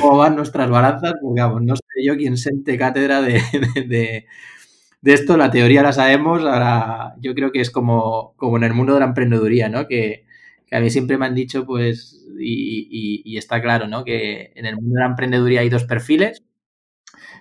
[0.00, 3.42] cómo van nuestras balanzas, porque vamos, no sé yo quién siente cátedra de,
[3.86, 8.74] de, esto, la teoría la sabemos, ahora yo creo que es como, como en el
[8.74, 9.86] mundo de la emprendeduría, ¿no?
[9.86, 10.24] Que,
[10.70, 14.04] a mí siempre me han dicho, pues, y, está claro, ¿no?
[14.04, 16.42] Que en el mundo de la emprendeduría hay dos perfiles,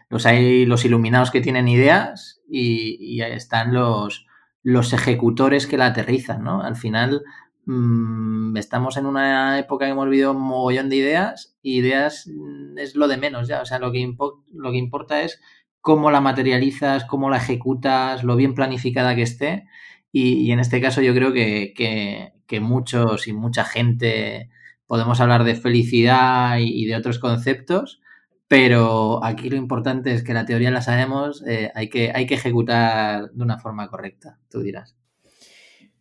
[0.10, 4.28] los hay los iluminados que tienen ideas y, y están los,
[4.64, 6.62] los ejecutores que la aterrizan, ¿no?
[6.62, 7.24] Al final,
[7.72, 12.78] Mm, estamos en una época que hemos vivido un mogollón de ideas y ideas mm,
[12.78, 13.62] es lo de menos ya.
[13.62, 14.14] O sea, lo que,
[14.54, 15.40] lo que importa es
[15.80, 19.68] cómo la materializas, cómo la ejecutas, lo bien planificada que esté.
[20.12, 24.50] Y, en este caso yo creo que, que, muchos y mucha gente
[24.86, 28.02] podemos hablar de felicidad y, de otros conceptos,
[28.50, 32.36] pero aquí lo importante es que la teoría la sabemos, eh, hay, que, hay que
[32.36, 34.98] ejecutar de una forma correcta, tú dirás.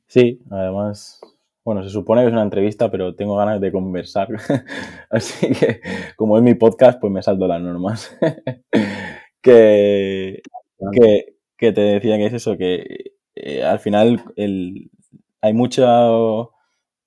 [0.09, 1.20] Sí, además
[1.64, 4.28] bueno, se supone que es una entrevista, pero tengo ganas de conversar.
[5.10, 5.80] Así que,
[6.16, 8.16] como es mi podcast, pues me salto las normas.
[9.42, 10.42] que,
[11.58, 14.90] que, te decía que es eso, que eh, al final el,
[15.42, 15.86] hay mucha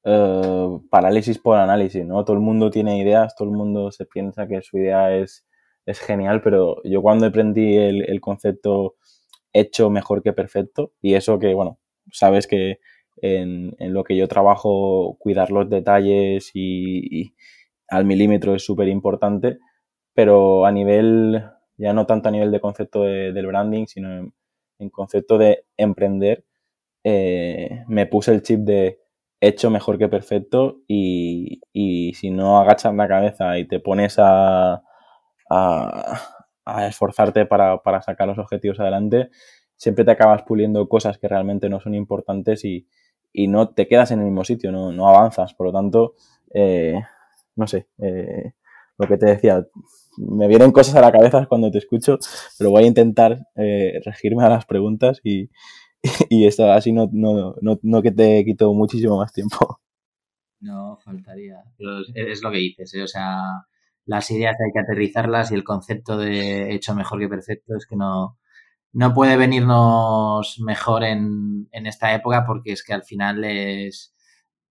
[0.03, 2.23] eh, parálisis por análisis, ¿no?
[2.25, 5.45] Todo el mundo tiene ideas, todo el mundo se piensa que su idea es,
[5.85, 8.95] es genial, pero yo cuando aprendí el, el concepto
[9.53, 11.79] hecho mejor que perfecto, y eso que, bueno,
[12.11, 12.79] sabes que
[13.17, 17.35] en, lo que yo trabajo, cuidar los detalles y,
[17.87, 19.59] al milímetro es súper importante,
[20.13, 21.43] pero a nivel,
[21.77, 24.31] ya no tanto a nivel de concepto del branding, sino
[24.79, 26.45] en, concepto de emprender,
[27.03, 28.99] eh, me puse el chip de
[29.41, 31.61] hecho mejor que perfecto y,
[32.15, 34.83] si no agachas la cabeza y te pones a,
[35.49, 39.29] a, esforzarte para, para, sacar los objetivos adelante,
[39.75, 42.87] siempre te acabas puliendo cosas que realmente no son importantes y,
[43.33, 45.53] y no te quedas en el mismo sitio, no, no avanzas.
[45.55, 46.13] Por lo tanto,
[46.53, 47.01] eh,
[47.55, 48.53] no sé, eh,
[48.97, 49.65] lo que te decía,
[50.17, 52.19] me vienen cosas a la cabeza cuando te escucho,
[52.57, 55.49] pero voy a intentar eh, regirme a las preguntas y,
[56.29, 59.79] y esto así no, no, no, no, que te quito muchísimo más tiempo.
[60.59, 61.57] No, faltaría.
[62.15, 63.41] es lo que dices, o sea,
[64.05, 67.97] las ideas hay que aterrizarlas y el concepto de hecho mejor que perfecto es que
[67.97, 68.37] no,
[68.93, 74.13] no puede venirnos mejor en, en, esta época porque es que al final es,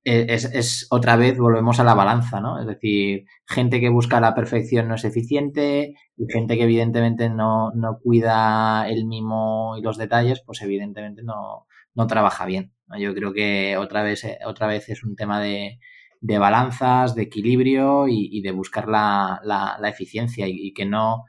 [0.04, 2.61] es, es, otra vez volvemos a la balanza, ¿no?
[2.61, 7.72] Es decir, gente que busca la perfección no es eficiente y gente que evidentemente no,
[7.74, 12.72] no cuida el mimo y los detalles, pues evidentemente no, no trabaja bien.
[12.98, 15.78] Yo creo que otra vez, otra vez es un tema de,
[16.20, 21.24] de balanzas, de equilibrio y, de buscar la, la, la eficiencia y que no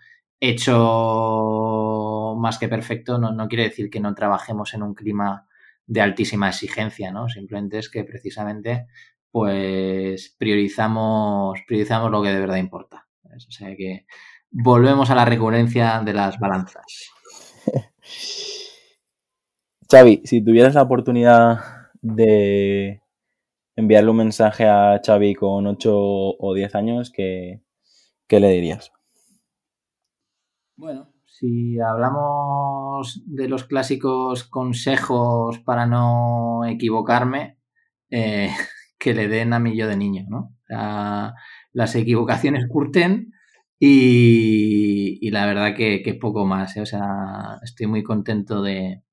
[0.49, 5.47] hecho más que perfecto no, no, quiere decir que no trabajemos en un clima
[5.85, 7.29] de altísima exigencia, ¿no?
[7.29, 8.87] Simplemente es que precisamente
[9.31, 13.07] pues priorizamos, priorizamos lo que de verdad importa.
[13.23, 14.05] O sea que
[14.51, 17.11] volvemos a la recurrencia de las balanzas.
[19.89, 23.01] Xavi, si tuvieras la oportunidad de
[23.75, 27.61] enviarle un mensaje a Xavi con 8 o 10 años, ¿qué,
[28.27, 28.92] qué le dirías?
[30.75, 37.59] Bueno, si hablamos de los clásicos consejos para no equivocarme,
[38.09, 38.49] eh,
[38.99, 40.55] que le den a mí yo de niño, ¿no?
[41.71, 43.31] las equivocaciones curten
[43.79, 46.81] y, la verdad que, que poco más, ¿eh?
[46.81, 49.03] o sea, estoy muy contento de,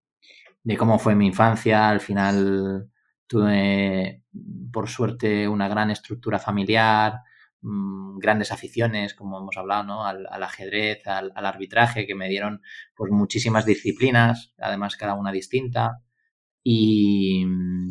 [0.62, 2.88] de cómo fue mi infancia, al final
[3.27, 4.25] tuve,
[4.73, 7.20] por suerte, una gran estructura familiar,
[7.62, 10.03] Mm, grandes aficiones, como hemos hablado.
[10.05, 12.62] Al, ajedrez, al, arbitraje, que me dieron
[12.96, 16.03] pues muchísimas disciplinas, además cada una distinta.
[16.64, 17.90] Y mm,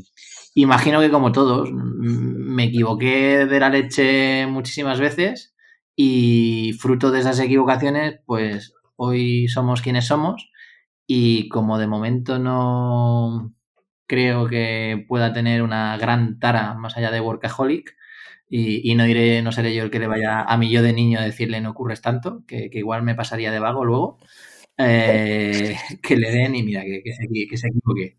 [0.55, 1.75] imagino que como todos, mm,
[2.55, 5.55] me equivoqué de la leche muchísimas veces
[5.95, 10.49] y fruto de esas equivocaciones, pues hoy somos quienes somos
[11.07, 13.53] y como de momento no
[14.07, 17.95] creo que pueda tener una gran tara más allá de workaholic,
[18.49, 21.19] y, no iré, no seré yo el que le vaya a mí yo de niño
[21.19, 24.17] a decirle no ocurres tanto, que, igual me pasaría de vago luego.
[24.77, 28.17] Eh, que le den y mira, que, se, que se equivoque.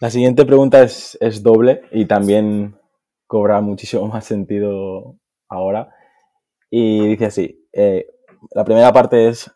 [0.00, 2.76] La siguiente pregunta es, doble y también
[3.26, 5.16] cobra muchísimo más sentido
[5.48, 5.94] ahora.
[6.70, 8.06] Y dice así, eh,
[8.50, 9.50] la primera parte es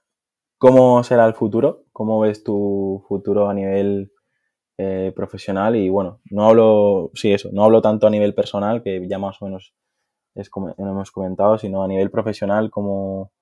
[0.59, 4.12] cómo será el futuro, cómo ves tu futuro a nivel
[4.79, 9.07] eh, profesional y bueno, no hablo, sí, eso, no hablo tanto a nivel personal, que
[9.09, 9.75] ya más o menos
[10.37, 13.33] es como hemos comentado, sino a nivel profesional, cómo,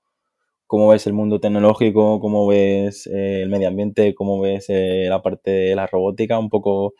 [0.66, 5.22] cómo ves el mundo tecnológico, cómo ves eh, el medio ambiente, cómo ves eh, la
[5.22, 6.94] parte de la robótica, un poco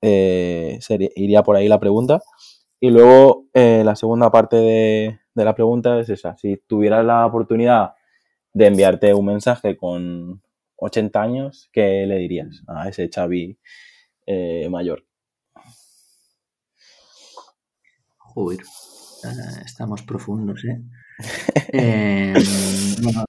[0.00, 2.20] sería, iría por ahí la pregunta.
[2.80, 7.94] Y luego la segunda parte de, de la pregunta es esa, si tuvieras la oportunidad
[8.52, 10.42] de enviarte un mensaje con
[10.82, 13.58] 80 años, ¿qué le dirías a ese Xavi
[14.26, 15.06] eh, mayor?
[18.18, 18.60] Joder,
[19.64, 20.82] estamos profundos, ¿eh?
[21.72, 22.34] eh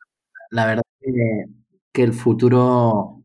[0.51, 1.45] la verdad que,
[1.91, 3.23] que, el futuro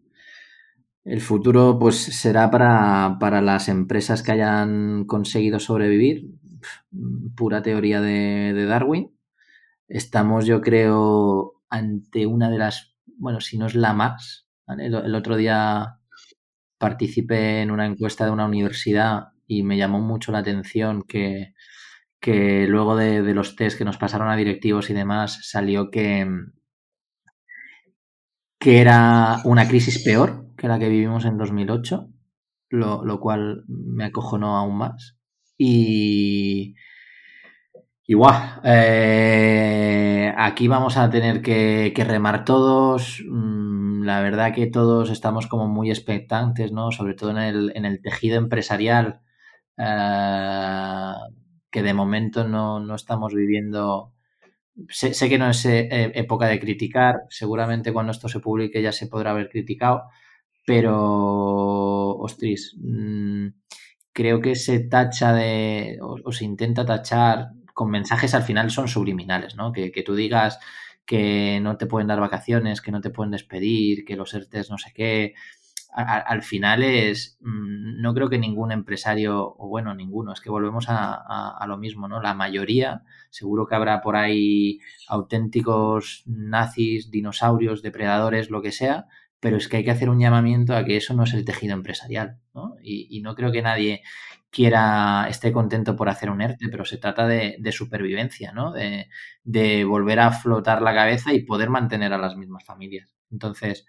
[1.05, 6.27] el futuro pues será para, para, las empresas que hayan conseguido sobrevivir,
[7.35, 9.17] pura teoría de, de Darwin.
[9.89, 14.47] Estamos, yo creo, ante una de las bueno, si no es la más.
[14.67, 15.99] El, otro día
[16.79, 21.55] participé en una encuesta de una universidad y me llamó mucho la atención que,
[22.69, 26.27] luego de, los test que nos pasaron a directivos y demás salió que,
[28.61, 32.09] que era una crisis peor que la que vivimos en 2008,
[32.71, 35.17] lo, lo cual me acojonó aún más.
[35.57, 36.75] Y,
[38.11, 43.23] Igual, eh, aquí vamos a tener que, remar todos.
[43.29, 46.91] Mm, la verdad que todos estamos como muy expectantes, ¿no?
[46.91, 49.21] Sobre todo en el, tejido empresarial,
[49.77, 51.13] eh,
[51.71, 54.15] que de momento no, estamos viviendo.
[54.89, 58.93] Sé, sé, que no es eh, época de criticar, seguramente cuando esto se publique ya
[58.93, 60.05] se podrá haber criticado,
[60.67, 60.97] pero,
[62.19, 63.49] ostris, mm,
[64.13, 69.55] creo que se tacha de, o se intenta tachar con mensajes al final son subliminales,
[69.55, 69.71] ¿no?
[69.71, 70.59] Que, tú digas
[71.07, 74.79] que no te pueden dar vacaciones, que no te pueden despedir, que los ERTES no
[74.79, 75.35] sé qué.
[75.93, 80.87] al final es, mm, no creo que ningún empresario, o bueno, ninguno, es que volvemos
[80.89, 82.21] a, lo mismo, ¿no?
[82.21, 89.07] La mayoría, seguro que habrá por ahí auténticos nazis, dinosaurios, depredadores, lo que sea,
[89.39, 91.75] pero es que hay que hacer un llamamiento a que eso no es el tejido
[91.75, 92.75] empresarial, ¿no?
[92.83, 94.03] y no creo que nadie
[94.51, 98.73] quiera, esté contento por hacer un ERTE, pero se trata de, supervivencia, ¿no?
[98.73, 103.15] De, volver a flotar la cabeza y poder mantener a las mismas familias.
[103.31, 103.87] Entonces,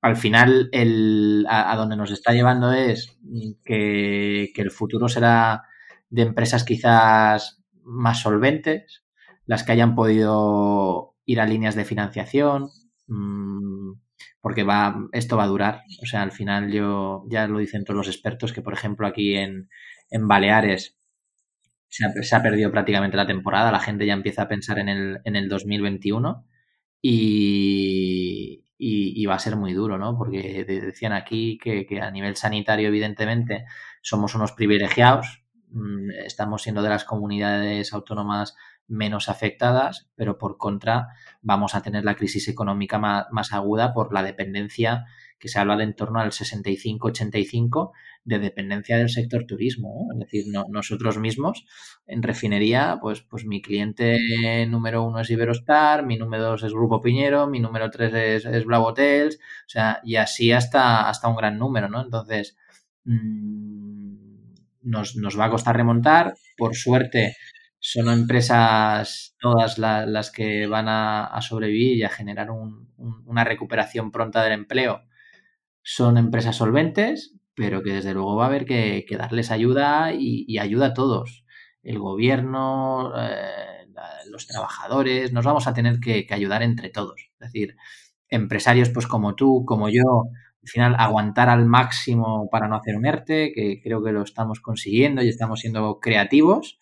[0.00, 3.18] al final, el, a, donde nos está llevando es
[3.64, 5.64] que, el futuro será
[6.10, 9.04] de empresas quizás más solventes,
[9.46, 12.70] las que hayan podido ir a líneas de financiación,
[13.08, 13.92] mm,
[14.42, 15.84] porque va, esto va a durar.
[16.02, 19.36] O sea, al final yo, ya lo dicen todos los expertos, que por ejemplo aquí
[19.36, 19.70] en,
[20.10, 20.98] en Baleares
[21.88, 25.36] se ha, perdido prácticamente la temporada, la gente ya empieza a pensar en el, en
[25.36, 26.46] el 2021
[27.02, 30.16] y, y, va a ser muy duro, ¿no?
[30.16, 33.66] Porque decían aquí que, que a nivel sanitario, evidentemente,
[34.00, 38.56] somos unos privilegiados, mm, estamos siendo de las comunidades autónomas
[38.88, 41.08] menos afectadas, pero por contra
[41.40, 45.04] vamos a tener la crisis económica más, aguda por la dependencia
[45.38, 47.90] que se habla de en torno al 65-85
[48.24, 50.08] de dependencia del sector turismo.
[50.12, 51.66] Es decir, nosotros mismos
[52.06, 57.00] en refinería, pues, pues mi cliente número uno es Iberostar, mi número dos es Grupo
[57.00, 61.36] Piñero, mi número tres es, es Blau Hotels, o sea, y así hasta, hasta un
[61.36, 62.02] gran número, ¿no?
[62.02, 62.56] Entonces,
[63.04, 64.12] mmm,
[64.82, 66.34] nos, nos va a costar remontar.
[66.56, 67.36] Por suerte,
[67.84, 74.52] son empresas todas las que van a, sobrevivir y a generar una recuperación pronta del
[74.52, 75.02] empleo.
[75.82, 80.86] Son empresas solventes, pero que desde luego va a haber que, darles ayuda y, ayuda
[80.86, 81.44] a todos.
[81.82, 83.88] El gobierno, eh,
[84.30, 87.32] los trabajadores, nos vamos a tener que, ayudar entre todos.
[87.40, 87.76] Es decir,
[88.28, 90.26] empresarios pues como tú, como yo,
[90.62, 94.60] al final aguantar al máximo para no hacer un ERTE, que creo que lo estamos
[94.60, 96.78] consiguiendo y estamos siendo creativos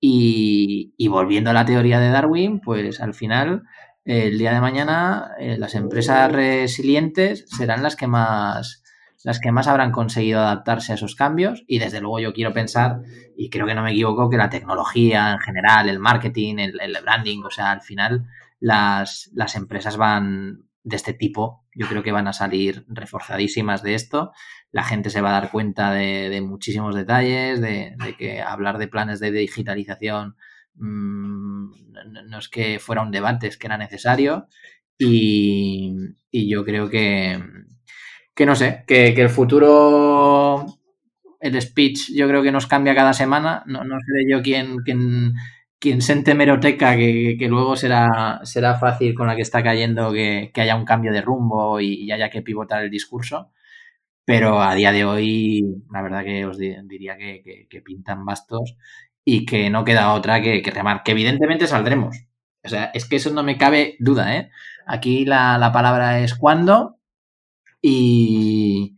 [0.00, 3.62] y, volviendo a la teoría de Darwin, pues al final,
[4.04, 8.82] el día de mañana, eh, las empresas resilientes serán las que más
[9.24, 13.00] las que más habrán conseguido adaptarse a esos cambios y desde luego yo quiero pensar,
[13.36, 16.96] y creo que no me equivoco, que la tecnología en general, el marketing, el, el
[17.02, 18.26] branding, o sea, al final
[18.60, 23.94] las, las empresas van, de este tipo, yo creo que van a salir reforzadísimas de
[23.94, 24.30] esto.
[24.72, 29.20] La gente se va a dar cuenta de, muchísimos detalles, de, que hablar de planes
[29.20, 30.36] de digitalización
[30.74, 31.70] mm,
[32.28, 34.48] no, es que fuera un debate, es que era necesario.
[34.98, 35.92] Y,
[36.32, 37.42] yo creo que,
[38.34, 40.66] que no sé, que, el futuro
[41.40, 43.62] el speech yo creo que nos cambia cada semana.
[43.66, 45.34] No, no seré yo quien, quien,
[45.78, 50.50] quien sente meroteca, que, que, luego será, será fácil con la que está cayendo que,
[50.52, 53.50] que haya un cambio de rumbo y, y, haya que pivotar el discurso.
[54.26, 58.76] Pero a día de hoy, la verdad que os diría que, que pintan bastos
[59.24, 61.02] y que no queda otra que, que remar.
[61.04, 62.16] Que evidentemente saldremos.
[62.64, 64.50] O sea, es que eso no me cabe duda, ¿eh?
[64.86, 66.98] Aquí la, la palabra es cuándo
[67.80, 68.96] y,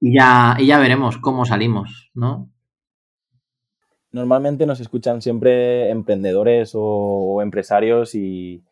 [0.00, 2.50] y ya, y ya veremos cómo salimos, ¿no?
[4.12, 8.64] Normalmente nos escuchan siempre emprendedores o, empresarios y,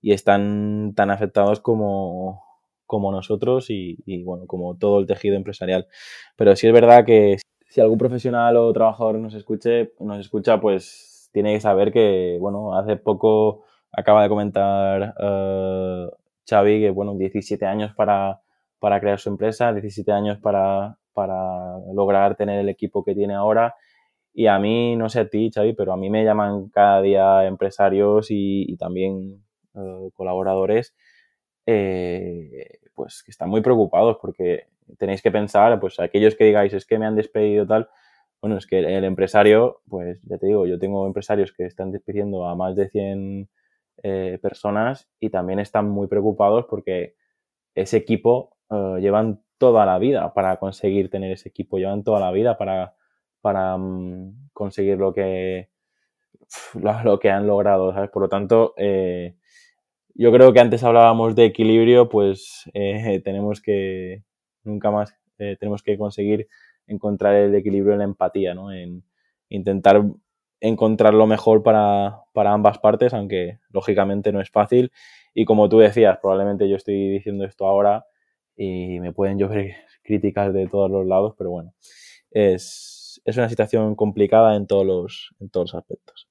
[0.00, 2.42] y, están tan afectados como,
[2.86, 5.86] como nosotros y, bueno, como todo el tejido empresarial.
[6.36, 11.28] Pero sí es verdad que si algún profesional o trabajador nos escuche, nos escucha, pues
[11.32, 16.10] tiene que saber que, bueno, hace poco acaba de comentar uh,
[16.48, 18.40] Xavi que, bueno, 17 años para
[18.78, 23.74] para crear su empresa, 17 años para, para lograr tener el equipo que tiene ahora.
[24.32, 27.46] Y a mí, no sé a ti, Xavi, pero a mí me llaman cada día
[27.46, 29.42] empresarios y, y también
[29.74, 30.94] uh, colaboradores,
[31.66, 36.86] eh, pues que están muy preocupados porque tenéis que pensar, pues aquellos que digáis es
[36.86, 37.88] que me han despedido tal,
[38.40, 42.46] bueno, es que el empresario, pues ya te digo, yo tengo empresarios que están despidiendo
[42.46, 43.48] a más de 100
[44.02, 47.16] eh, personas y también están muy preocupados porque
[47.74, 52.30] ese equipo uh, llevan toda la vida para conseguir tener ese equipo, llevan toda la
[52.30, 52.94] vida para,
[53.40, 55.70] para um, conseguir lo que,
[56.74, 58.10] lo, lo, que han logrado, ¿sabes?
[58.10, 59.36] Por lo tanto, eh,
[60.18, 64.22] yo creo que antes hablábamos de equilibrio, pues eh, tenemos que,
[64.64, 66.48] nunca más, eh, tenemos que conseguir
[66.86, 68.72] encontrar el equilibrio en la empatía, ¿no?
[68.72, 69.04] En
[69.48, 70.02] intentar
[70.60, 74.90] encontrar lo mejor para, para ambas partes, aunque lógicamente no es fácil.
[75.34, 78.06] Y como tú decías, probablemente yo estoy diciendo esto ahora,
[78.56, 81.74] y me pueden llover críticas de todos los lados, pero bueno,
[82.30, 86.28] es, es una situación complicada en todos los, en todos los aspectos.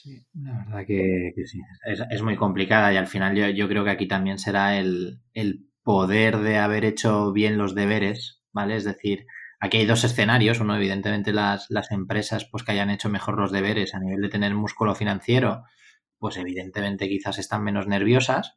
[0.00, 3.66] Sí, la verdad que, que sí, es, es, muy complicada y al final yo, yo
[3.68, 8.76] creo que aquí también será el, el, poder de haber hecho bien los deberes, ¿vale?
[8.76, 9.26] Es decir,
[9.58, 13.50] aquí hay dos escenarios, uno evidentemente las, las empresas pues que hayan hecho mejor los
[13.50, 15.64] deberes a nivel de tener músculo financiero,
[16.18, 18.56] pues evidentemente quizás están menos nerviosas,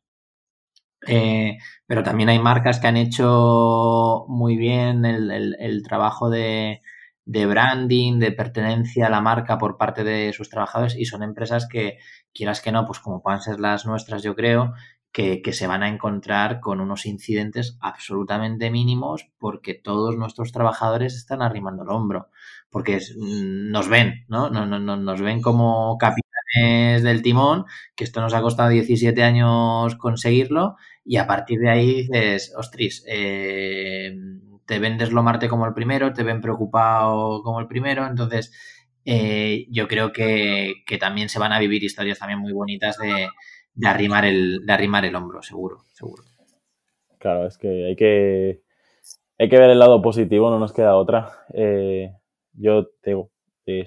[1.08, 6.82] eh, pero también hay marcas que han hecho muy bien el, el, el trabajo de,
[7.26, 11.68] de, branding, de pertenencia a la marca por parte de sus trabajadores y son empresas
[11.68, 12.00] que,
[12.34, 14.74] quieras que no, pues como puedan ser las nuestras, yo creo,
[15.12, 21.16] que, que, se van a encontrar con unos incidentes absolutamente mínimos porque todos nuestros trabajadores
[21.16, 22.30] están arrimando el hombro,
[22.70, 24.50] porque es, mm, nos ven, ¿no?
[24.50, 27.66] No, no, no Nos ven como capitanes del timón,
[27.96, 33.04] que esto nos ha costado 17 años conseguirlo y a partir de ahí dices, ostris,
[33.08, 34.16] eh,
[34.72, 38.54] te ven deslomarte como el primero, te ven preocupado como el primero, entonces
[39.04, 43.28] eh, yo creo que, que, también se van a vivir historias también muy bonitas de,
[43.74, 46.24] de, arrimar, el, de arrimar el hombro, seguro, seguro.
[47.18, 48.62] Claro, es que hay que,
[49.38, 51.34] hay que ver el lado positivo, no nos queda otra.
[51.54, 52.14] Eh,
[52.54, 53.18] yo te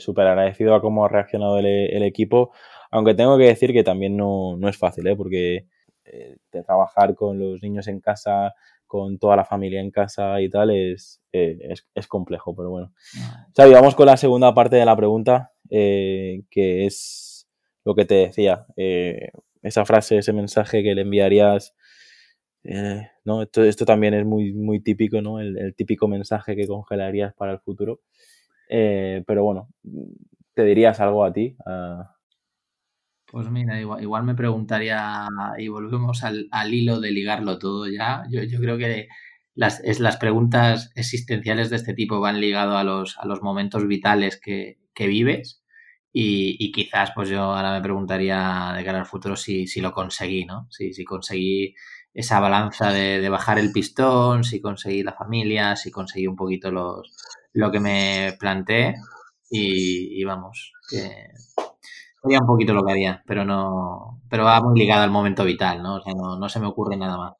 [0.01, 2.53] súper agradecido a cómo ha reaccionado el, equipo,
[2.91, 5.17] aunque tengo que decir que también no, no es fácil, ¿eh?
[5.17, 5.65] porque
[6.05, 8.53] de trabajar con los niños en casa,
[8.95, 12.93] con toda la familia en casa y tal, es, eh, es, es, complejo, pero bueno.
[13.57, 17.49] Xavi, vamos con la segunda parte de la pregunta, eh, que es
[17.85, 19.33] lo que te decía, eh,
[19.63, 21.75] esa frase, ese mensaje que le enviarías,
[23.25, 23.43] ¿no?
[23.43, 25.41] Esto, esto, también es muy, muy típico, ¿no?
[25.41, 28.01] El, el típico mensaje que congelarías para el futuro.
[28.69, 29.71] Pero bueno,
[30.55, 31.57] ¿te dirías algo a ti?
[31.67, 32.15] A,
[33.35, 35.27] pues mira, igual, igual, me preguntaría,
[35.59, 38.23] y volvemos al, hilo de ligarlo todo ya.
[38.31, 39.09] Yo, creo que
[39.57, 43.89] las, es, las preguntas existenciales de este tipo van ligado a los, a los momentos
[43.89, 45.65] vitales que, vives.
[46.13, 50.69] Y, quizás, pues yo ahora me preguntaría de cara al futuro si, lo conseguí, ¿no?
[50.71, 51.75] Si, conseguí
[52.13, 56.71] esa balanza de, de, bajar el pistón, si conseguí la familia, si conseguí un poquito
[56.71, 57.11] los,
[57.53, 58.95] lo que me planteé.
[59.51, 61.33] Y, y vamos, que
[62.25, 64.23] Sería un poquito lo que haría, pero no.
[64.31, 65.97] Pero va muy ligado al momento vital, ¿no?
[65.97, 67.35] O sea, no, no se me ocurre nada más.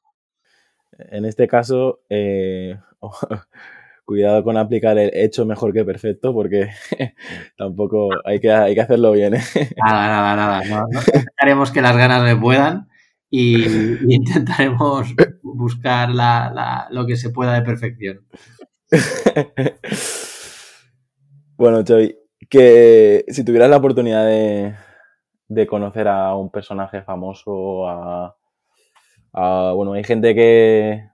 [1.09, 2.77] En este caso, eh,
[4.05, 6.69] cuidado con aplicar el hecho mejor que perfecto, porque
[7.57, 9.33] tampoco hay que, hay que hacerlo bien.
[9.33, 9.41] ¿eh?
[9.83, 10.63] Nada, nada, nada.
[10.65, 12.87] No, no intentaremos que las ganas me puedan
[13.31, 18.23] y, y intentaremos buscar la, la, lo que se pueda de perfección.
[21.57, 22.15] bueno, Choy,
[22.55, 24.75] que si tuvieras la oportunidad de,
[25.47, 28.35] de conocer a un personaje famoso, a,
[29.33, 31.09] a, bueno, hay gente que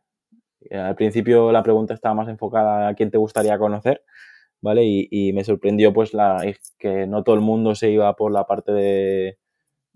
[0.71, 4.03] al principio la pregunta estaba más enfocada a quién te gustaría conocer,
[4.61, 4.83] ¿vale?
[4.85, 6.43] Y, me sorprendió pues la,
[6.77, 9.39] que no todo el mundo se iba por la parte de,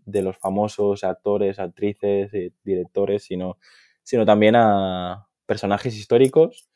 [0.06, 3.58] de los famosos actores, actrices, y directores, sino,
[4.04, 6.70] sino también a personajes históricos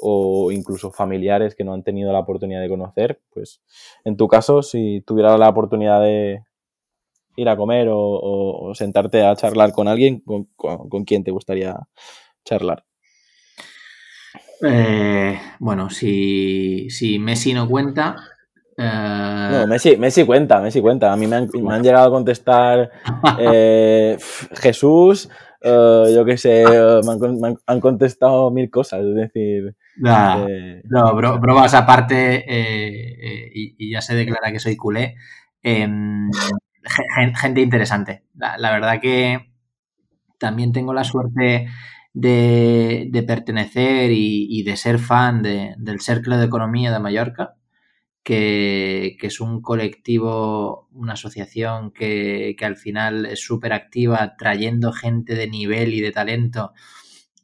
[0.00, 3.62] o incluso familiares que no han tenido la oportunidad de conocer, pues
[4.04, 6.42] en tu caso, si tuviera la oportunidad de
[7.36, 11.76] ir a comer o, sentarte a charlar con alguien, ¿con, con, quién te gustaría
[12.44, 12.84] charlar?
[14.62, 18.16] Eh, bueno, si, si Messi no cuenta,
[18.76, 21.12] no, Messi, Messi cuenta, Messi cuenta.
[21.12, 22.90] A mí me han, me han llegado a contestar
[23.38, 24.18] eh,
[24.54, 25.28] Jesús,
[25.60, 26.64] eh, yo qué sé,
[27.04, 29.76] me han, contestado mil cosas, es decir...
[29.96, 32.44] Eh, no, bromas aparte,
[33.54, 35.16] y, ya se declara que soy culé.
[35.62, 36.30] Em,
[37.36, 38.24] gente interesante.
[38.34, 39.52] La, verdad que
[40.38, 41.68] también tengo la suerte
[42.12, 47.56] de, pertenecer y, de ser fan del Cercle de Economía de Mallorca
[48.24, 55.48] que, es un colectivo, una asociación que, al final es súper activa, trayendo gente de
[55.48, 56.72] nivel y de talento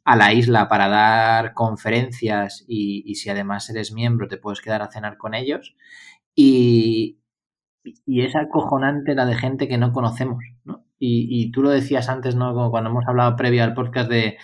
[0.03, 4.91] a la isla para dar conferencias y, si además eres miembro te puedes quedar a
[4.91, 5.75] cenar con ellos.
[6.35, 7.19] Y,
[7.83, 10.85] y es acojonante la de gente que no conocemos, ¿no?
[10.99, 12.53] Y, y tú lo decías antes, ¿no?
[12.53, 14.37] Como cuando hemos hablado previo al podcast de,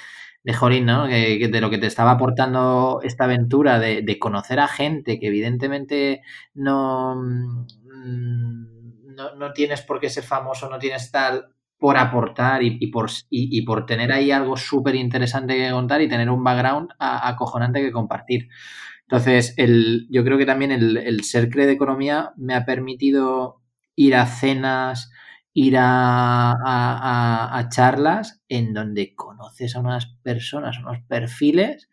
[0.47, 1.07] de Jorín, ¿no?
[1.07, 6.21] Que, de lo que te estaba aportando esta aventura de, conocer a gente que evidentemente
[6.53, 7.67] no, mm,
[9.37, 13.85] no, tienes por qué ser famoso, no tienes tal por aportar y, por, y, por
[13.85, 18.49] tener ahí algo súper interesante que contar y tener un background acojonante que compartir.
[19.03, 23.61] Entonces, el, yo creo que también el, el ser CRE de economía me ha permitido
[23.95, 25.11] ir a cenas,
[25.53, 31.89] ir a, charlas en donde conoces a unas personas, unos perfiles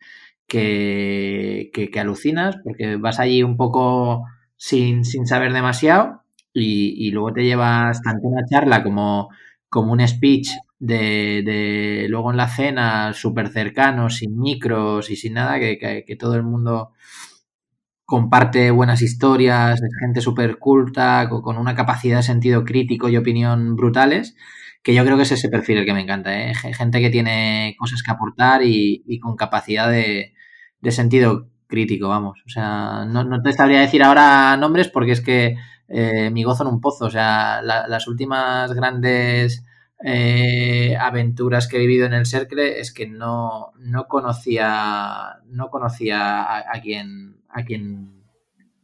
[0.47, 4.23] que, que, alucinas porque vas allí un poco
[4.55, 6.21] sin, saber demasiado
[6.53, 9.29] y, luego te llevas tanto una charla como,
[9.69, 10.49] como un speech
[10.79, 16.15] de, de luego en la cena súper cercano, sin micros y sin nada, que, que
[16.15, 16.91] todo el mundo
[18.05, 24.35] comparte buenas historias, gente súper culta, con una capacidad de sentido crítico y opinión brutales,
[24.83, 26.53] que yo creo que es ese perfil el que me encanta, ¿eh?
[26.53, 30.33] gente que tiene cosas que aportar y, con capacidad de,
[30.91, 32.39] sentido crítico, vamos.
[32.45, 35.57] O sea, no, te sabría decir ahora nombres porque es que
[35.87, 39.63] eh, mi gozo en un pozo, o sea, las últimas grandes
[40.03, 46.71] eh, aventuras que he vivido en el Cercle es que no, no conocía, no conocía
[46.71, 48.23] a, quien, a quien,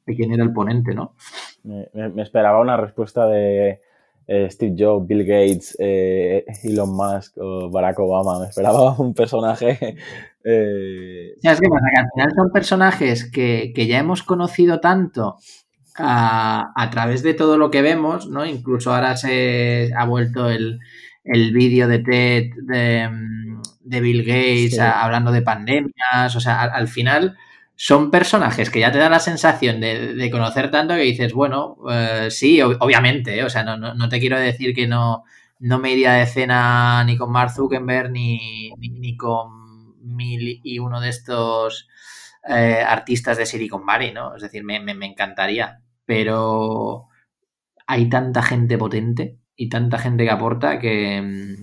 [0.07, 1.15] a quien era el ponente, ¿no?
[1.63, 3.81] Me, esperaba una respuesta de
[4.27, 8.39] eh, Steve Jobs, Bill Gates, Elon Musk o Barack Obama.
[8.39, 9.97] Me esperaba un personaje.
[10.43, 11.35] Eh...
[11.41, 11.85] ¿Sabes qué pasa?
[11.93, 15.37] Que al final son personajes que, ya hemos conocido tanto
[16.01, 18.45] a, a, través de todo lo que vemos, ¿no?
[18.45, 20.79] Incluso ahora se ha vuelto el,
[21.23, 27.37] el vídeo de TED de, Bill Gates hablando de pandemias, o sea, al, final
[27.75, 32.27] son personajes que ya te dan la sensación de, conocer tanto que dices, bueno, eh,
[32.29, 33.43] sí, obviamente, ¿eh?
[33.43, 35.23] o sea, no, te quiero decir que no,
[35.59, 40.99] no me iría de cena ni con Mark Zuckerberg ni, ni, con mil y uno
[41.01, 41.87] de estos
[42.47, 44.35] eh, artistas de Silicon Valley, ¿no?
[44.35, 45.81] Es decir, me, me encantaría,
[46.11, 47.07] pero
[47.87, 51.55] hay tanta gente potente y tanta gente que aporta que,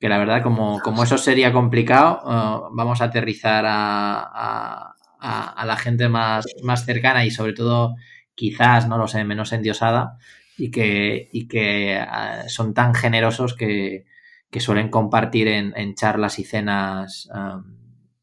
[0.00, 5.76] que la verdad, como, como, eso sería complicado, uh, vamos a aterrizar a, a, la
[5.76, 7.94] gente más, más cercana y sobre todo
[8.34, 10.16] quizás, no lo sé, menos endiosada
[10.56, 14.06] y que, y que uh, son tan generosos que,
[14.50, 17.76] que suelen compartir en, en, charlas y cenas um,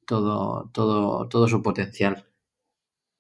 [0.08, 2.26] todo, todo, todo su potencial.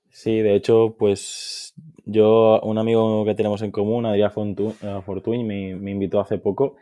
[0.09, 1.73] Sí, de hecho, pues
[2.05, 6.75] yo, un amigo que tenemos en común, Adrián eh, Fortuny, me, me, invitó hace poco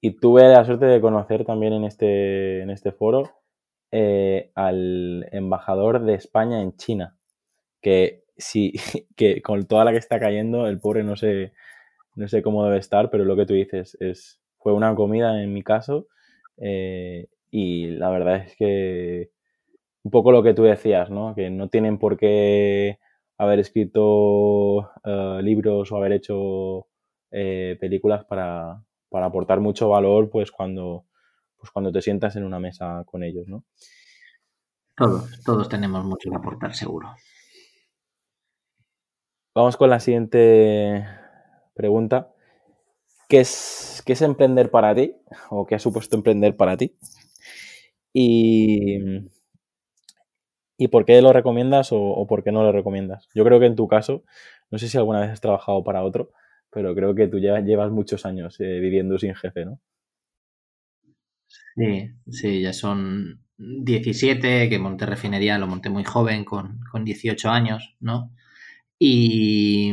[0.00, 3.30] y tuve la suerte de conocer también en este, en este foro
[3.90, 7.16] eh, al embajador de España en China,
[7.80, 8.74] que sí,
[9.16, 11.52] que con toda la que está cayendo, el pobre no sé,
[12.14, 15.52] no sé cómo debe estar, pero lo que tú dices es, fue una comida en
[15.52, 16.08] mi caso
[16.58, 19.30] eh, y la verdad es que
[20.02, 21.34] un poco lo que tú decías, ¿no?
[21.34, 22.98] Que no tienen por qué
[23.38, 26.88] haber escrito eh, libros o haber hecho
[27.30, 28.82] eh, películas para,
[29.12, 31.06] aportar mucho valor pues cuando,
[31.56, 33.64] pues cuando te sientas en una mesa con ellos, ¿no?
[34.96, 37.14] Todos, todos tenemos mucho que aportar, seguro.
[39.54, 41.06] Vamos con la siguiente
[41.74, 42.32] pregunta.
[43.28, 45.14] ¿Qué es, ¿Qué es emprender para ti?
[45.50, 46.96] ¿O qué ha supuesto emprender para ti?
[48.12, 48.98] Y
[50.78, 53.28] ¿Y por qué lo recomiendas o, por qué no lo recomiendas?
[53.34, 54.24] Yo creo que en tu caso,
[54.70, 56.30] no sé si alguna vez has trabajado para otro,
[56.70, 59.80] pero creo que tú ya llevas muchos años eh, viviendo sin jefe, ¿no?
[61.76, 67.50] Sí, sí, ya son 17, que monté refinería, lo monté muy joven, con, con 18
[67.50, 68.32] años, ¿no?
[68.98, 69.92] Y,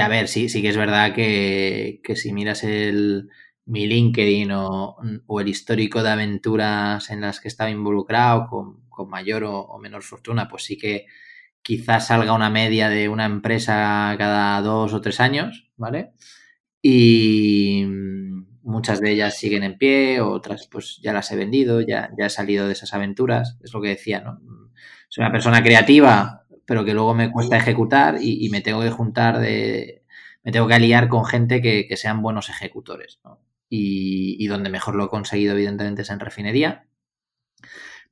[0.00, 3.28] a ver, sí, sí que es verdad que, que si miras el,
[3.68, 4.96] mi LinkedIn o,
[5.40, 10.48] el histórico de aventuras en las que estaba involucrado con, con mayor o, menor fortuna,
[10.48, 11.06] pues sí que
[11.62, 16.10] quizás salga una media de una empresa cada dos o tres años, ¿vale?
[16.82, 17.84] Y
[18.62, 22.30] muchas de ellas siguen en pie, otras pues ya las he vendido, ya, ya he
[22.30, 24.40] salido de esas aventuras, es lo que decía, ¿no?
[25.08, 29.38] Soy una persona creativa, pero que luego me cuesta ejecutar y, me tengo que juntar
[29.38, 30.02] de,
[30.42, 33.20] me tengo que aliar con gente que, que sean buenos ejecutores,
[33.68, 36.88] y, y, donde mejor lo he conseguido, evidentemente, es en refinería.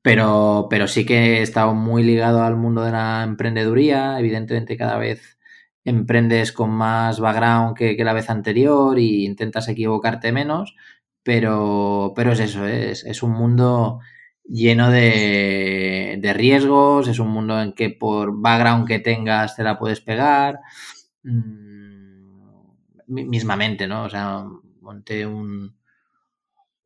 [0.06, 4.20] Pero, pero sí que he estado muy ligado al mundo de la emprendeduría.
[4.20, 5.36] Evidentemente, cada vez
[5.84, 10.76] emprendes con más background que, que la vez anterior e intentas equivocarte menos.
[11.24, 13.98] Pero, pero es eso, es, es un mundo
[14.44, 19.76] lleno de, de, riesgos, es un mundo en que por background que tengas te la
[19.76, 20.60] puedes pegar.
[23.08, 24.04] Mismamente, ¿no?
[24.04, 24.44] O sea,
[24.80, 25.76] monté un,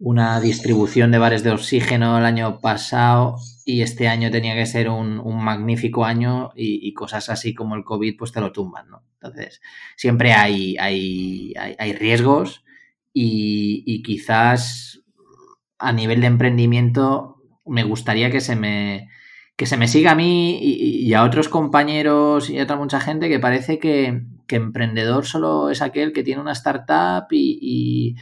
[0.00, 3.36] una distribución de bares de oxígeno el año pasado
[3.66, 7.84] y este año tenía que ser un, un magnífico año y, cosas así como el
[7.84, 9.04] COVID pues te lo tumban, ¿no?
[9.20, 9.60] Entonces,
[9.96, 12.64] siempre hay, hay, hay, hay riesgos
[13.12, 15.02] y, y, quizás
[15.78, 17.36] a nivel de emprendimiento
[17.66, 19.10] me gustaría que se me,
[19.56, 23.00] que se me siga a mí y, y a otros compañeros y a otra mucha
[23.00, 28.16] gente que parece que, que emprendedor solo es aquel que tiene una startup y,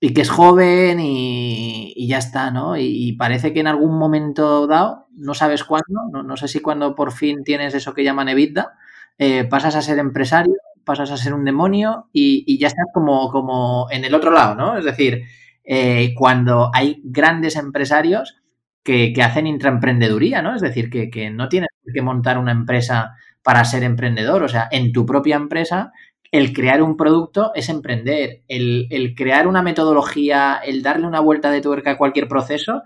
[0.00, 2.76] y, que es joven y, ya está, ¿no?
[2.76, 6.94] Y, parece que en algún momento dado, no sabes cuándo, no, no sé si cuando
[6.94, 8.72] por fin tienes eso que llaman EBITDA,
[9.18, 13.86] eh, pasas a ser empresario, pasas a ser un demonio y, ya estás como, como
[13.90, 14.78] en el otro lado, ¿no?
[14.78, 15.24] Es decir,
[15.64, 18.36] eh, cuando hay grandes empresarios
[18.82, 20.54] que, que, hacen intraemprendeduría, ¿no?
[20.54, 24.42] Es decir, que, que no tienes que montar una empresa para ser emprendedor.
[24.42, 25.92] O sea, en tu propia empresa,
[26.32, 28.42] el crear un producto es emprender.
[28.48, 32.82] El, el, crear una metodología, el darle una vuelta de tuerca a cualquier proceso,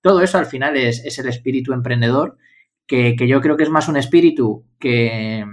[0.00, 2.38] todo eso al final es, es el espíritu emprendedor,
[2.86, 5.44] que, que, yo creo que es más un espíritu que,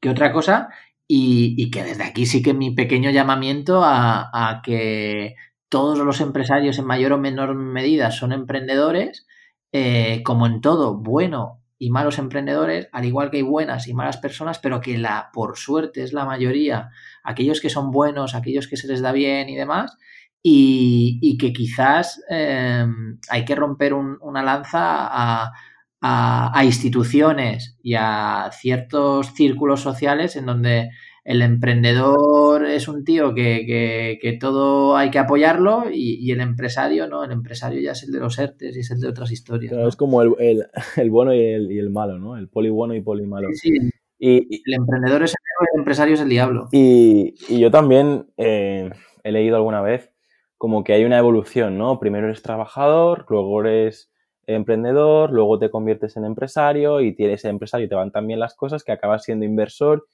[0.00, 0.68] que otra cosa.
[1.08, 5.36] Y, y, que desde aquí sí que mi pequeño llamamiento a, a que
[5.68, 9.26] todos los empresarios en mayor o menor medida son emprendedores,
[9.72, 14.16] eh, como en todo, bueno y malos emprendedores, al igual que hay buenas y malas
[14.16, 16.90] personas, pero que la, por suerte, es la mayoría,
[17.22, 19.96] aquellos que son buenos, aquellos que se les da bien y demás,
[20.42, 22.86] y, y que quizás eh,
[23.28, 25.52] hay que romper un, una lanza a,
[26.00, 30.90] a, a, instituciones y a ciertos círculos sociales en donde
[31.26, 36.40] el emprendedor es un tío que, que, que todo hay que apoyarlo y, y, el
[36.40, 39.32] empresario no, el empresario ya es el de los ERTES y es el de otras
[39.32, 39.70] historias.
[39.70, 39.88] Claro, ¿no?
[39.88, 40.66] Es como el, el,
[40.96, 42.36] el bueno y el, y el, malo, ¿no?
[42.36, 43.48] El poli bueno y poli malo.
[43.54, 43.90] Sí, sí.
[44.20, 46.68] Y, el emprendedor es el héroe, el empresario es el diablo.
[46.70, 48.88] Y, y yo también eh,
[49.24, 50.12] he leído alguna vez
[50.58, 51.98] como que hay una evolución, ¿no?
[51.98, 54.12] Primero eres trabajador, luego eres
[54.46, 58.54] emprendedor, luego te conviertes en empresario y tienes empresario y te van tan bien las
[58.54, 60.06] cosas que acabas siendo inversor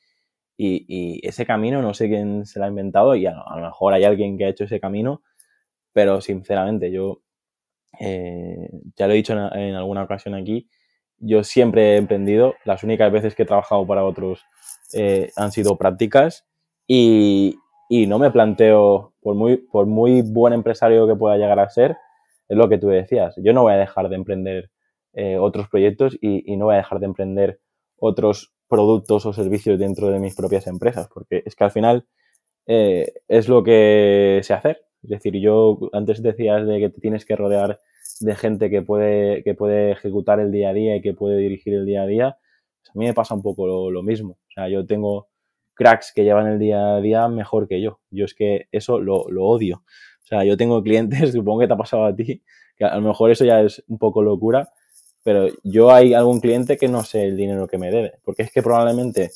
[0.56, 4.04] y, ese camino no sé quién se lo ha inventado y a, lo mejor hay
[4.04, 5.22] alguien que ha hecho ese camino,
[5.92, 7.22] pero sinceramente yo,
[8.00, 10.68] eh, ya lo he dicho en, en, alguna ocasión aquí,
[11.18, 14.44] yo siempre he emprendido, las únicas veces que he trabajado para otros
[14.92, 16.46] eh, han sido prácticas
[16.86, 17.56] y,
[17.88, 21.96] y, no me planteo, por muy, por muy buen empresario que pueda llegar a ser,
[22.48, 24.70] es lo que tú decías, yo no voy a dejar de emprender
[25.14, 27.60] eh, otros proyectos y, y no voy a dejar de emprender
[27.96, 32.06] otros productos o servicios dentro de mis propias empresas, porque es que al final
[32.66, 34.86] eh, es lo que sé hacer.
[35.02, 37.80] Es decir, yo antes decías de que te tienes que rodear
[38.20, 41.74] de gente que puede, que puede ejecutar el día a día y que puede dirigir
[41.74, 42.38] el día a día.
[42.80, 44.38] Pues a mí me pasa un poco lo, lo, mismo.
[44.48, 45.28] O sea, yo tengo
[45.74, 48.00] cracks que llevan el día a día mejor que yo.
[48.08, 49.84] Yo es que eso lo, lo odio.
[50.22, 52.42] O sea, yo tengo clientes, supongo que te ha pasado a ti,
[52.78, 54.70] que a lo mejor eso ya es un poco locura,
[55.22, 58.52] pero yo hay algún cliente que no sé el dinero que me debe, porque es
[58.52, 59.30] que probablemente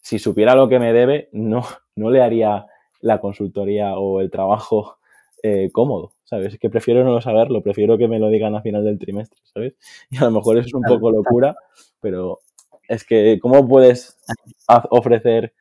[0.00, 1.64] si supiera lo que me debe, no,
[1.96, 2.66] no le haría
[3.00, 4.98] la consultoría o el trabajo
[5.42, 6.54] eh, cómodo, ¿sabes?
[6.54, 9.74] Es que prefiero no saberlo, prefiero que me lo digan a final del trimestre, ¿sabes?
[10.10, 11.56] Y a lo mejor eso es un poco locura,
[12.00, 12.40] pero
[12.88, 14.18] es que ¿cómo puedes
[14.90, 15.54] ofrecer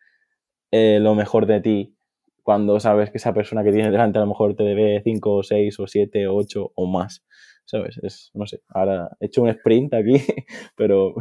[0.72, 1.96] eh, lo mejor de ti
[2.44, 5.44] cuando sabes que esa persona que tienes delante a lo mejor te debe 5 o
[5.44, 7.24] 6 o 7 o 8 o más?
[7.66, 8.00] ¿Sabes?
[8.04, 10.14] Es, no sé, ahora he hecho un sprint aquí,
[10.76, 11.16] pero...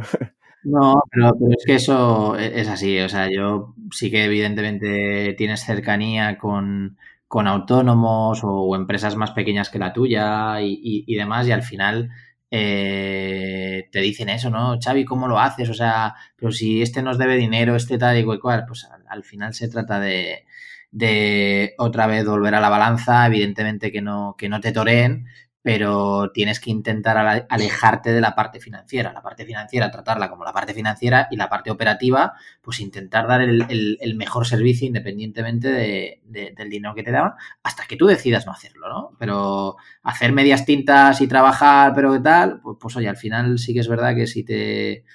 [0.63, 5.61] No, pero, es que eso e, es así, o sea, yo sí que evidentemente tienes
[5.61, 6.97] cercanía con,
[7.29, 12.11] autónomos o, empresas más pequeñas que la tuya y, y demás, y al final
[12.53, 14.77] eh, te dicen eso, ¿no?
[14.83, 15.69] Xavi, ¿cómo lo haces?
[15.69, 19.53] O sea, pero si este nos debe dinero, este tal y cual, pues al, final
[19.53, 20.45] se trata de,
[20.91, 25.27] de, otra vez volver a la balanza, evidentemente que no, que no te toreen,
[25.63, 29.13] pero tienes que intentar alejarte de la parte financiera.
[29.13, 33.41] La parte financiera, tratarla como la parte financiera y la parte operativa, pues intentar dar
[33.41, 38.89] el, mejor servicio independientemente del dinero que te daban, hasta que tú decidas no hacerlo,
[38.89, 39.11] ¿no?
[39.19, 43.73] Pero hacer medias tintas y trabajar, pero qué tal, pues, pues oye, al final sí
[43.73, 45.05] que es verdad que si te,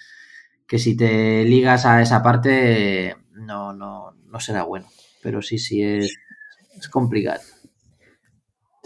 [0.66, 4.86] que si te ligas a esa parte, no, no, no será bueno.
[5.22, 6.16] Pero sí, sí, es,
[6.78, 7.40] es complicado.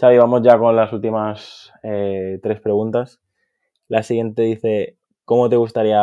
[0.01, 3.21] Xavi, vamos ya con las últimas eh, tres preguntas.
[3.87, 6.01] La siguiente dice, ¿cómo te gustaría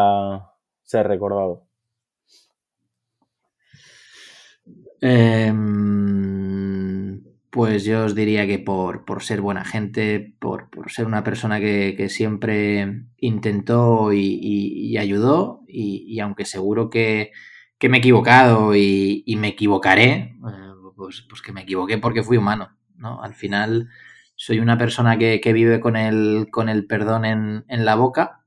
[0.85, 1.65] ser recordado?
[5.01, 5.65] Em,
[7.51, 13.03] pues yo os diría que por, ser buena gente, por, ser una persona que, siempre
[13.17, 17.33] intentó y, ayudó, y, aunque seguro que,
[17.83, 20.37] me he equivocado y, me equivocaré, eh,
[20.95, 23.23] pues, pues que me equivoqué porque fui humano ¿no?
[23.23, 23.89] Al final
[24.37, 28.45] soy una persona que, vive con el, con el perdón en, la boca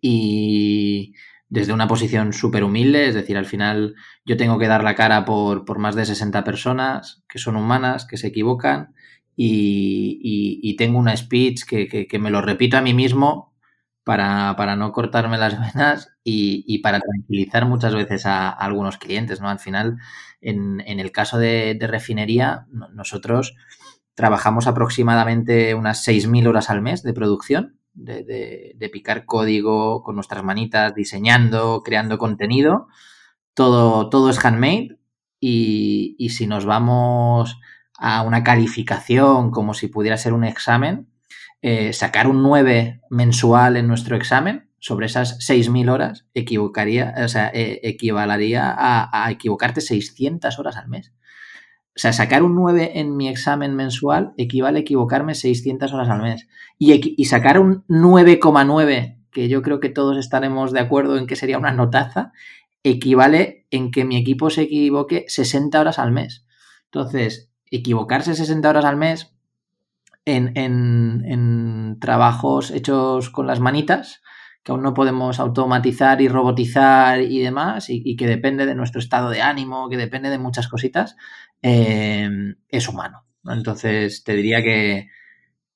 [0.00, 1.14] y
[1.48, 3.94] desde una posición súper humilde, es decir, al final
[4.26, 8.18] yo tengo que dar la cara por, más de 60 personas que son humanas, que
[8.18, 8.94] se equivocan
[9.36, 13.53] y, tengo una speech que, me lo repito a mí mismo
[14.04, 19.48] para, no cortarme las venas y, para tranquilizar muchas veces a, algunos clientes, ¿no?
[19.48, 19.98] Al final,
[20.40, 23.54] en, el caso de, refinería, nosotros
[24.14, 30.94] trabajamos aproximadamente unas 6.000 horas al mes de producción, de, picar código con nuestras manitas,
[30.94, 32.86] diseñando, creando contenido.
[33.54, 34.98] Todo, todo es handmade
[35.40, 37.56] y, y si nos vamos
[37.96, 41.08] a una calificación como si pudiera ser un examen,
[41.66, 47.50] eh, sacar un 9 mensual en nuestro examen sobre esas 6.000 horas equivocaría, o sea,
[47.54, 47.80] eh,
[48.60, 51.14] a, equivocarte 600 horas al mes.
[51.96, 56.20] O sea, sacar un 9 en mi examen mensual equivale a equivocarme 600 horas al
[56.20, 56.48] mes.
[56.76, 61.34] Y, y sacar un 9,9, que yo creo que todos estaremos de acuerdo en que
[61.34, 62.32] sería una notaza,
[62.82, 66.44] equivale en que mi equipo se equivoque 60 horas al mes.
[66.92, 69.33] Entonces, equivocarse 60 horas al mes
[70.24, 74.22] en, trabajos hechos con las manitas,
[74.62, 79.30] que aún no podemos automatizar y robotizar y demás, y, que depende de nuestro estado
[79.30, 81.16] de ánimo, que depende de muchas cositas,
[81.62, 82.28] eh,
[82.68, 83.26] es humano.
[83.44, 85.08] Entonces, te diría que,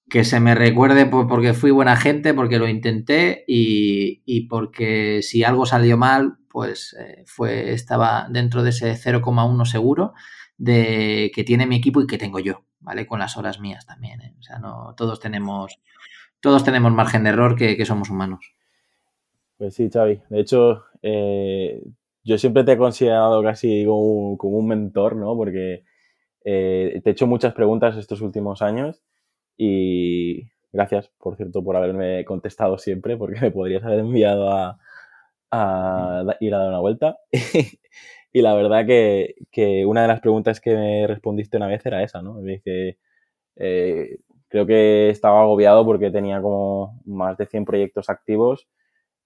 [0.08, 5.66] que se me recuerde porque fui buena gente, porque lo intenté y, porque si algo
[5.66, 10.14] salió mal, pues eh, fue, estaba dentro de ese 0,1 seguro
[10.56, 12.64] de que tiene mi equipo y que tengo yo.
[12.80, 13.06] ¿Vale?
[13.06, 14.34] Con las horas mías también, ¿eh?
[14.38, 15.78] O sea, no, todos tenemos,
[16.40, 18.54] todos tenemos margen de error que, somos humanos.
[19.56, 20.22] Pues sí, Xavi.
[20.28, 21.82] De hecho, eh,
[22.24, 25.36] yo siempre te he considerado casi como un, mentor, ¿no?
[25.36, 25.84] Porque
[26.44, 29.02] eh, te he hecho muchas preguntas estos últimos años
[29.56, 34.78] y gracias, por cierto, por haberme contestado siempre, porque me podrías haber enviado a,
[35.50, 37.18] a ir a dar una vuelta.
[38.32, 42.02] Y la verdad que, que, una de las preguntas que me respondiste una vez era
[42.02, 42.34] esa, ¿no?
[42.34, 42.98] Me dice,
[43.56, 44.18] eh,
[44.48, 48.68] creo que estaba agobiado porque tenía como más de 100 proyectos activos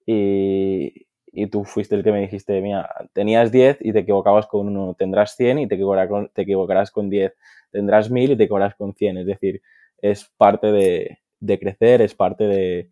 [0.05, 4.67] y, y tú fuiste el que me dijiste, mira, tenías 10 y te equivocabas con
[4.67, 7.33] uno, tendrás 100 y te equivocarás con, te equivocarás con 10,
[7.71, 9.17] tendrás 1000 y te equivocarás con 100.
[9.17, 9.61] Es decir,
[9.97, 12.89] es parte de, de crecer, es parte de,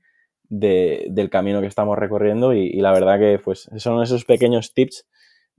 [0.50, 4.74] de, del camino que estamos recorriendo y, y, la verdad que pues son esos pequeños
[4.74, 5.08] tips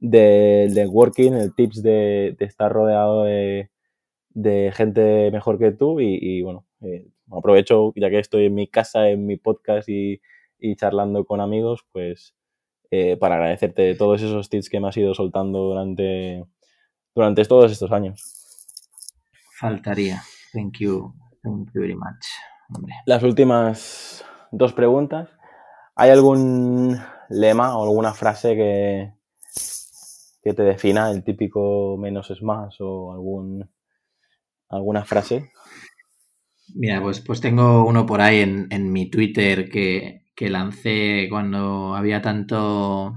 [0.03, 3.71] del, del working, el tips de, estar rodeado de,
[4.75, 9.27] gente mejor que tú y, bueno, eh, aprovecho ya que estoy en mi casa, en
[9.27, 10.21] mi podcast y,
[10.77, 12.35] charlando con amigos, pues
[12.91, 16.45] eh, para agradecerte todos esos tips que me has ido soltando durante,
[17.15, 18.67] durante todos estos años.
[19.59, 20.23] Faltaría.
[20.53, 21.15] Thank you.
[21.43, 22.27] Thank you very much.
[23.07, 25.29] Las últimas dos preguntas.
[25.95, 26.97] ¿Hay algún
[27.29, 29.13] lema o alguna frase que,
[30.43, 33.69] que te defina el típico menos es más o algún,
[34.69, 35.53] alguna frase?
[36.75, 43.15] Mira, pues, pues tengo uno por ahí en, mi Twitter que, lancé cuando había tanto,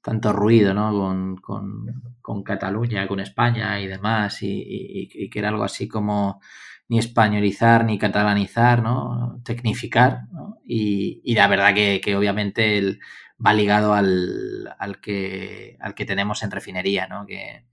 [0.00, 1.36] tanto ruido ¿no?
[1.42, 6.40] con, Cataluña, con España y demás, y, que era algo así como
[6.88, 9.40] ni españolizar, ni catalanizar, ¿no?
[9.44, 10.22] Tecnificar,
[10.66, 12.98] Y, la verdad que, obviamente
[13.44, 17.26] va ligado al, al, que, al que tenemos en refinería, ¿no?
[17.26, 17.64] Que,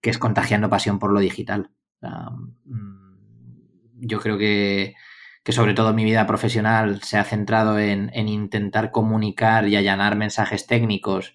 [0.00, 1.70] que es contagiando pasión por lo digital.
[2.64, 4.94] Mm, yo creo que,
[5.42, 10.16] que, sobre todo mi vida profesional se ha centrado en, en intentar comunicar y allanar
[10.16, 11.34] mensajes técnicos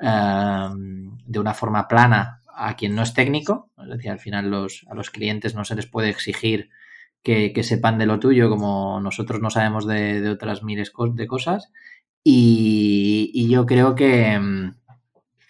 [0.00, 3.70] de una forma plana a quien no es técnico.
[3.78, 6.70] Es decir, al final los, a los clientes no se les puede exigir
[7.22, 11.70] que, sepan de lo tuyo como nosotros no sabemos de, otras miles de cosas.
[12.24, 14.38] Y, yo creo que,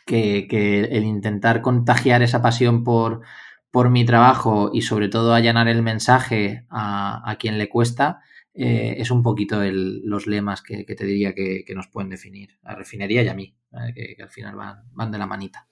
[0.06, 3.22] que, el intentar contagiar esa pasión por,
[3.70, 8.20] por mi trabajo y sobre todo allanar el mensaje a, quien le cuesta,
[8.54, 13.22] eh, es un poquito los lemas que, te diría que, nos pueden definir, a refinería
[13.22, 13.54] y a mí,
[13.94, 15.66] que, al final van, van de la manita.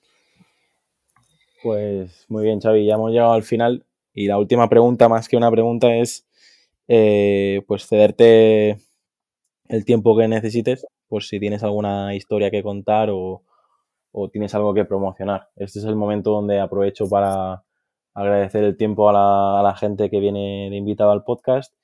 [1.63, 3.87] Pues muy bien, Xavi, ya hemos llegado al final
[4.17, 6.27] y la última pregunta, más que una pregunta, es
[6.89, 8.79] eh, pues cederte
[9.69, 13.43] el tiempo que necesites, pues si tienes alguna historia que contar o,
[14.13, 15.49] o tienes algo que promocionar.
[15.57, 17.63] Este es el momento donde aprovecho para
[18.15, 21.75] agradecer el tiempo a la, a la, gente que viene de invitado al podcast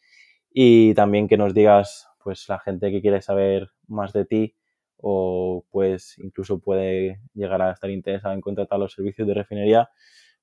[0.51, 4.55] y también que nos digas, pues la gente que quiere saber más de ti
[4.97, 9.91] o pues incluso puede llegar a estar interesada en contratar los servicios de refinería,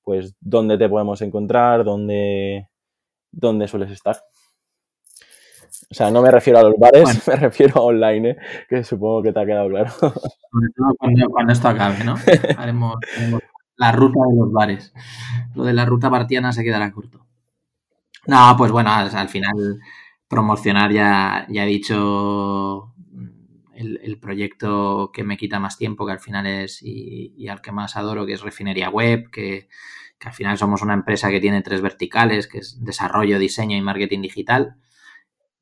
[0.03, 2.67] pues dónde te podemos encontrar, dónde,
[3.31, 4.17] dónde sueles estar.
[5.89, 8.37] O sea, no me refiero a los bares, me refiero a online, ¿eh?
[8.67, 9.89] que supongo que te ha quedado claro.
[9.91, 12.15] Sobre todo cuando, esto acabe, ¿no?
[12.57, 12.95] Haremos,
[13.75, 14.93] la ruta de los bares.
[15.55, 17.25] Lo de la ruta partiana se quedará corto.
[18.27, 19.79] No, pues bueno, al final
[20.27, 22.93] promocionar ya, ya he dicho
[23.79, 27.95] el, proyecto que me quita más tiempo, que al final es y, al que más
[27.95, 29.69] adoro, que es Refinería Web, que,
[30.23, 34.21] al final somos una empresa que tiene tres verticales, que es desarrollo, diseño y marketing
[34.21, 34.75] digital,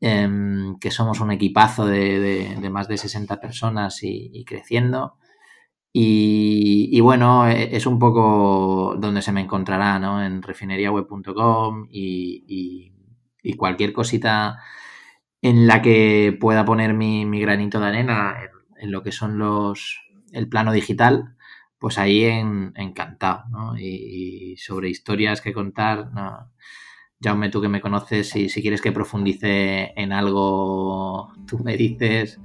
[0.02, 5.18] em, que somos un equipazo de, más de 60 personas y, creciendo.
[5.94, 10.24] Y, bueno, e, es un poco donde se me encontrará, ¿no?
[10.24, 12.94] En refineriaweb.com y,
[13.44, 14.60] y cualquier cosita
[15.42, 18.36] en la que pueda poner mi, granito de arena
[18.78, 20.02] en, lo que son los
[20.34, 21.36] el plano digital,
[21.80, 23.78] pues ahí en, encantado, ¿no?
[23.78, 26.52] Y, sobre historias que contar, no.
[27.22, 32.40] Jaume, tú que me conoces, si, si quieres que profundice en algo, tú me dices,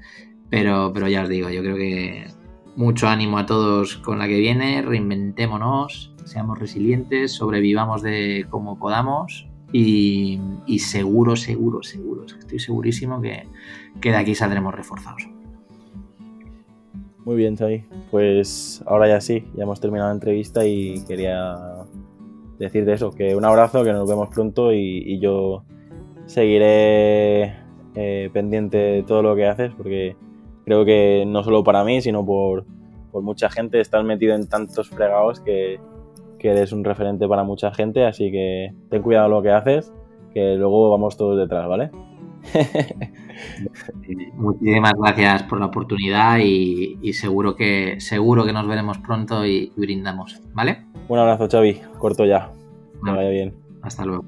[0.48, 2.26] pero, pero ya os digo, yo creo que
[2.74, 9.46] mucho ánimo a todos con la que viene, reinventémonos, seamos resilientes, sobrevivamos de como podamos
[9.72, 10.38] y,
[10.78, 13.46] seguro, seguro, seguro, estoy segurísimo que,
[14.00, 15.28] de aquí saldremos reforzados.
[17.24, 17.84] Muy bien, Xavi.
[18.10, 21.81] Pues ahora ya sí, ya hemos terminado la entrevista y quería
[22.62, 25.64] decirte eso, que un abrazo, que nos vemos pronto y, yo
[26.26, 27.54] seguiré
[27.94, 30.16] eh, pendiente de todo lo que haces porque
[30.64, 32.64] creo que no solo para mí, sino por,
[33.10, 35.80] por mucha gente estás metido en tantos fregados que,
[36.38, 39.92] que eres un referente para mucha gente, así que ten cuidado lo que haces,
[40.32, 41.90] que luego vamos todos detrás, ¿vale?
[44.34, 50.40] Muchísimas gracias por la oportunidad y, seguro que seguro que nos veremos pronto y, brindamos,
[50.52, 50.84] ¿vale?
[51.08, 51.80] Un abrazo, Xavi.
[51.98, 52.50] Corto ya.
[53.04, 53.54] Que vaya bien.
[53.82, 54.24] Hasta luego.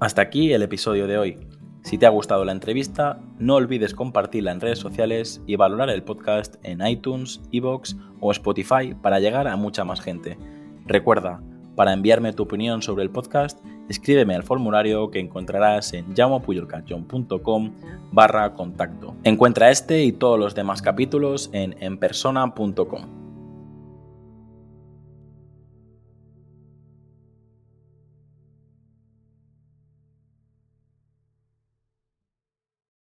[0.00, 1.38] Hasta aquí el episodio de hoy.
[1.82, 6.02] Si te ha gustado la entrevista, no olvides compartirla en redes sociales y valorar el
[6.02, 10.36] podcast en iTunes, Evox o Spotify para llegar a mucha más gente.
[10.84, 11.40] Recuerda,
[11.76, 17.72] para enviarme tu opinión sobre el podcast, escríbeme al formulario que encontrarás en llamopuyolcanchon.com
[18.12, 19.14] barra contacto.
[19.24, 23.25] Encuentra este y todos los demás capítulos en enpersona.com.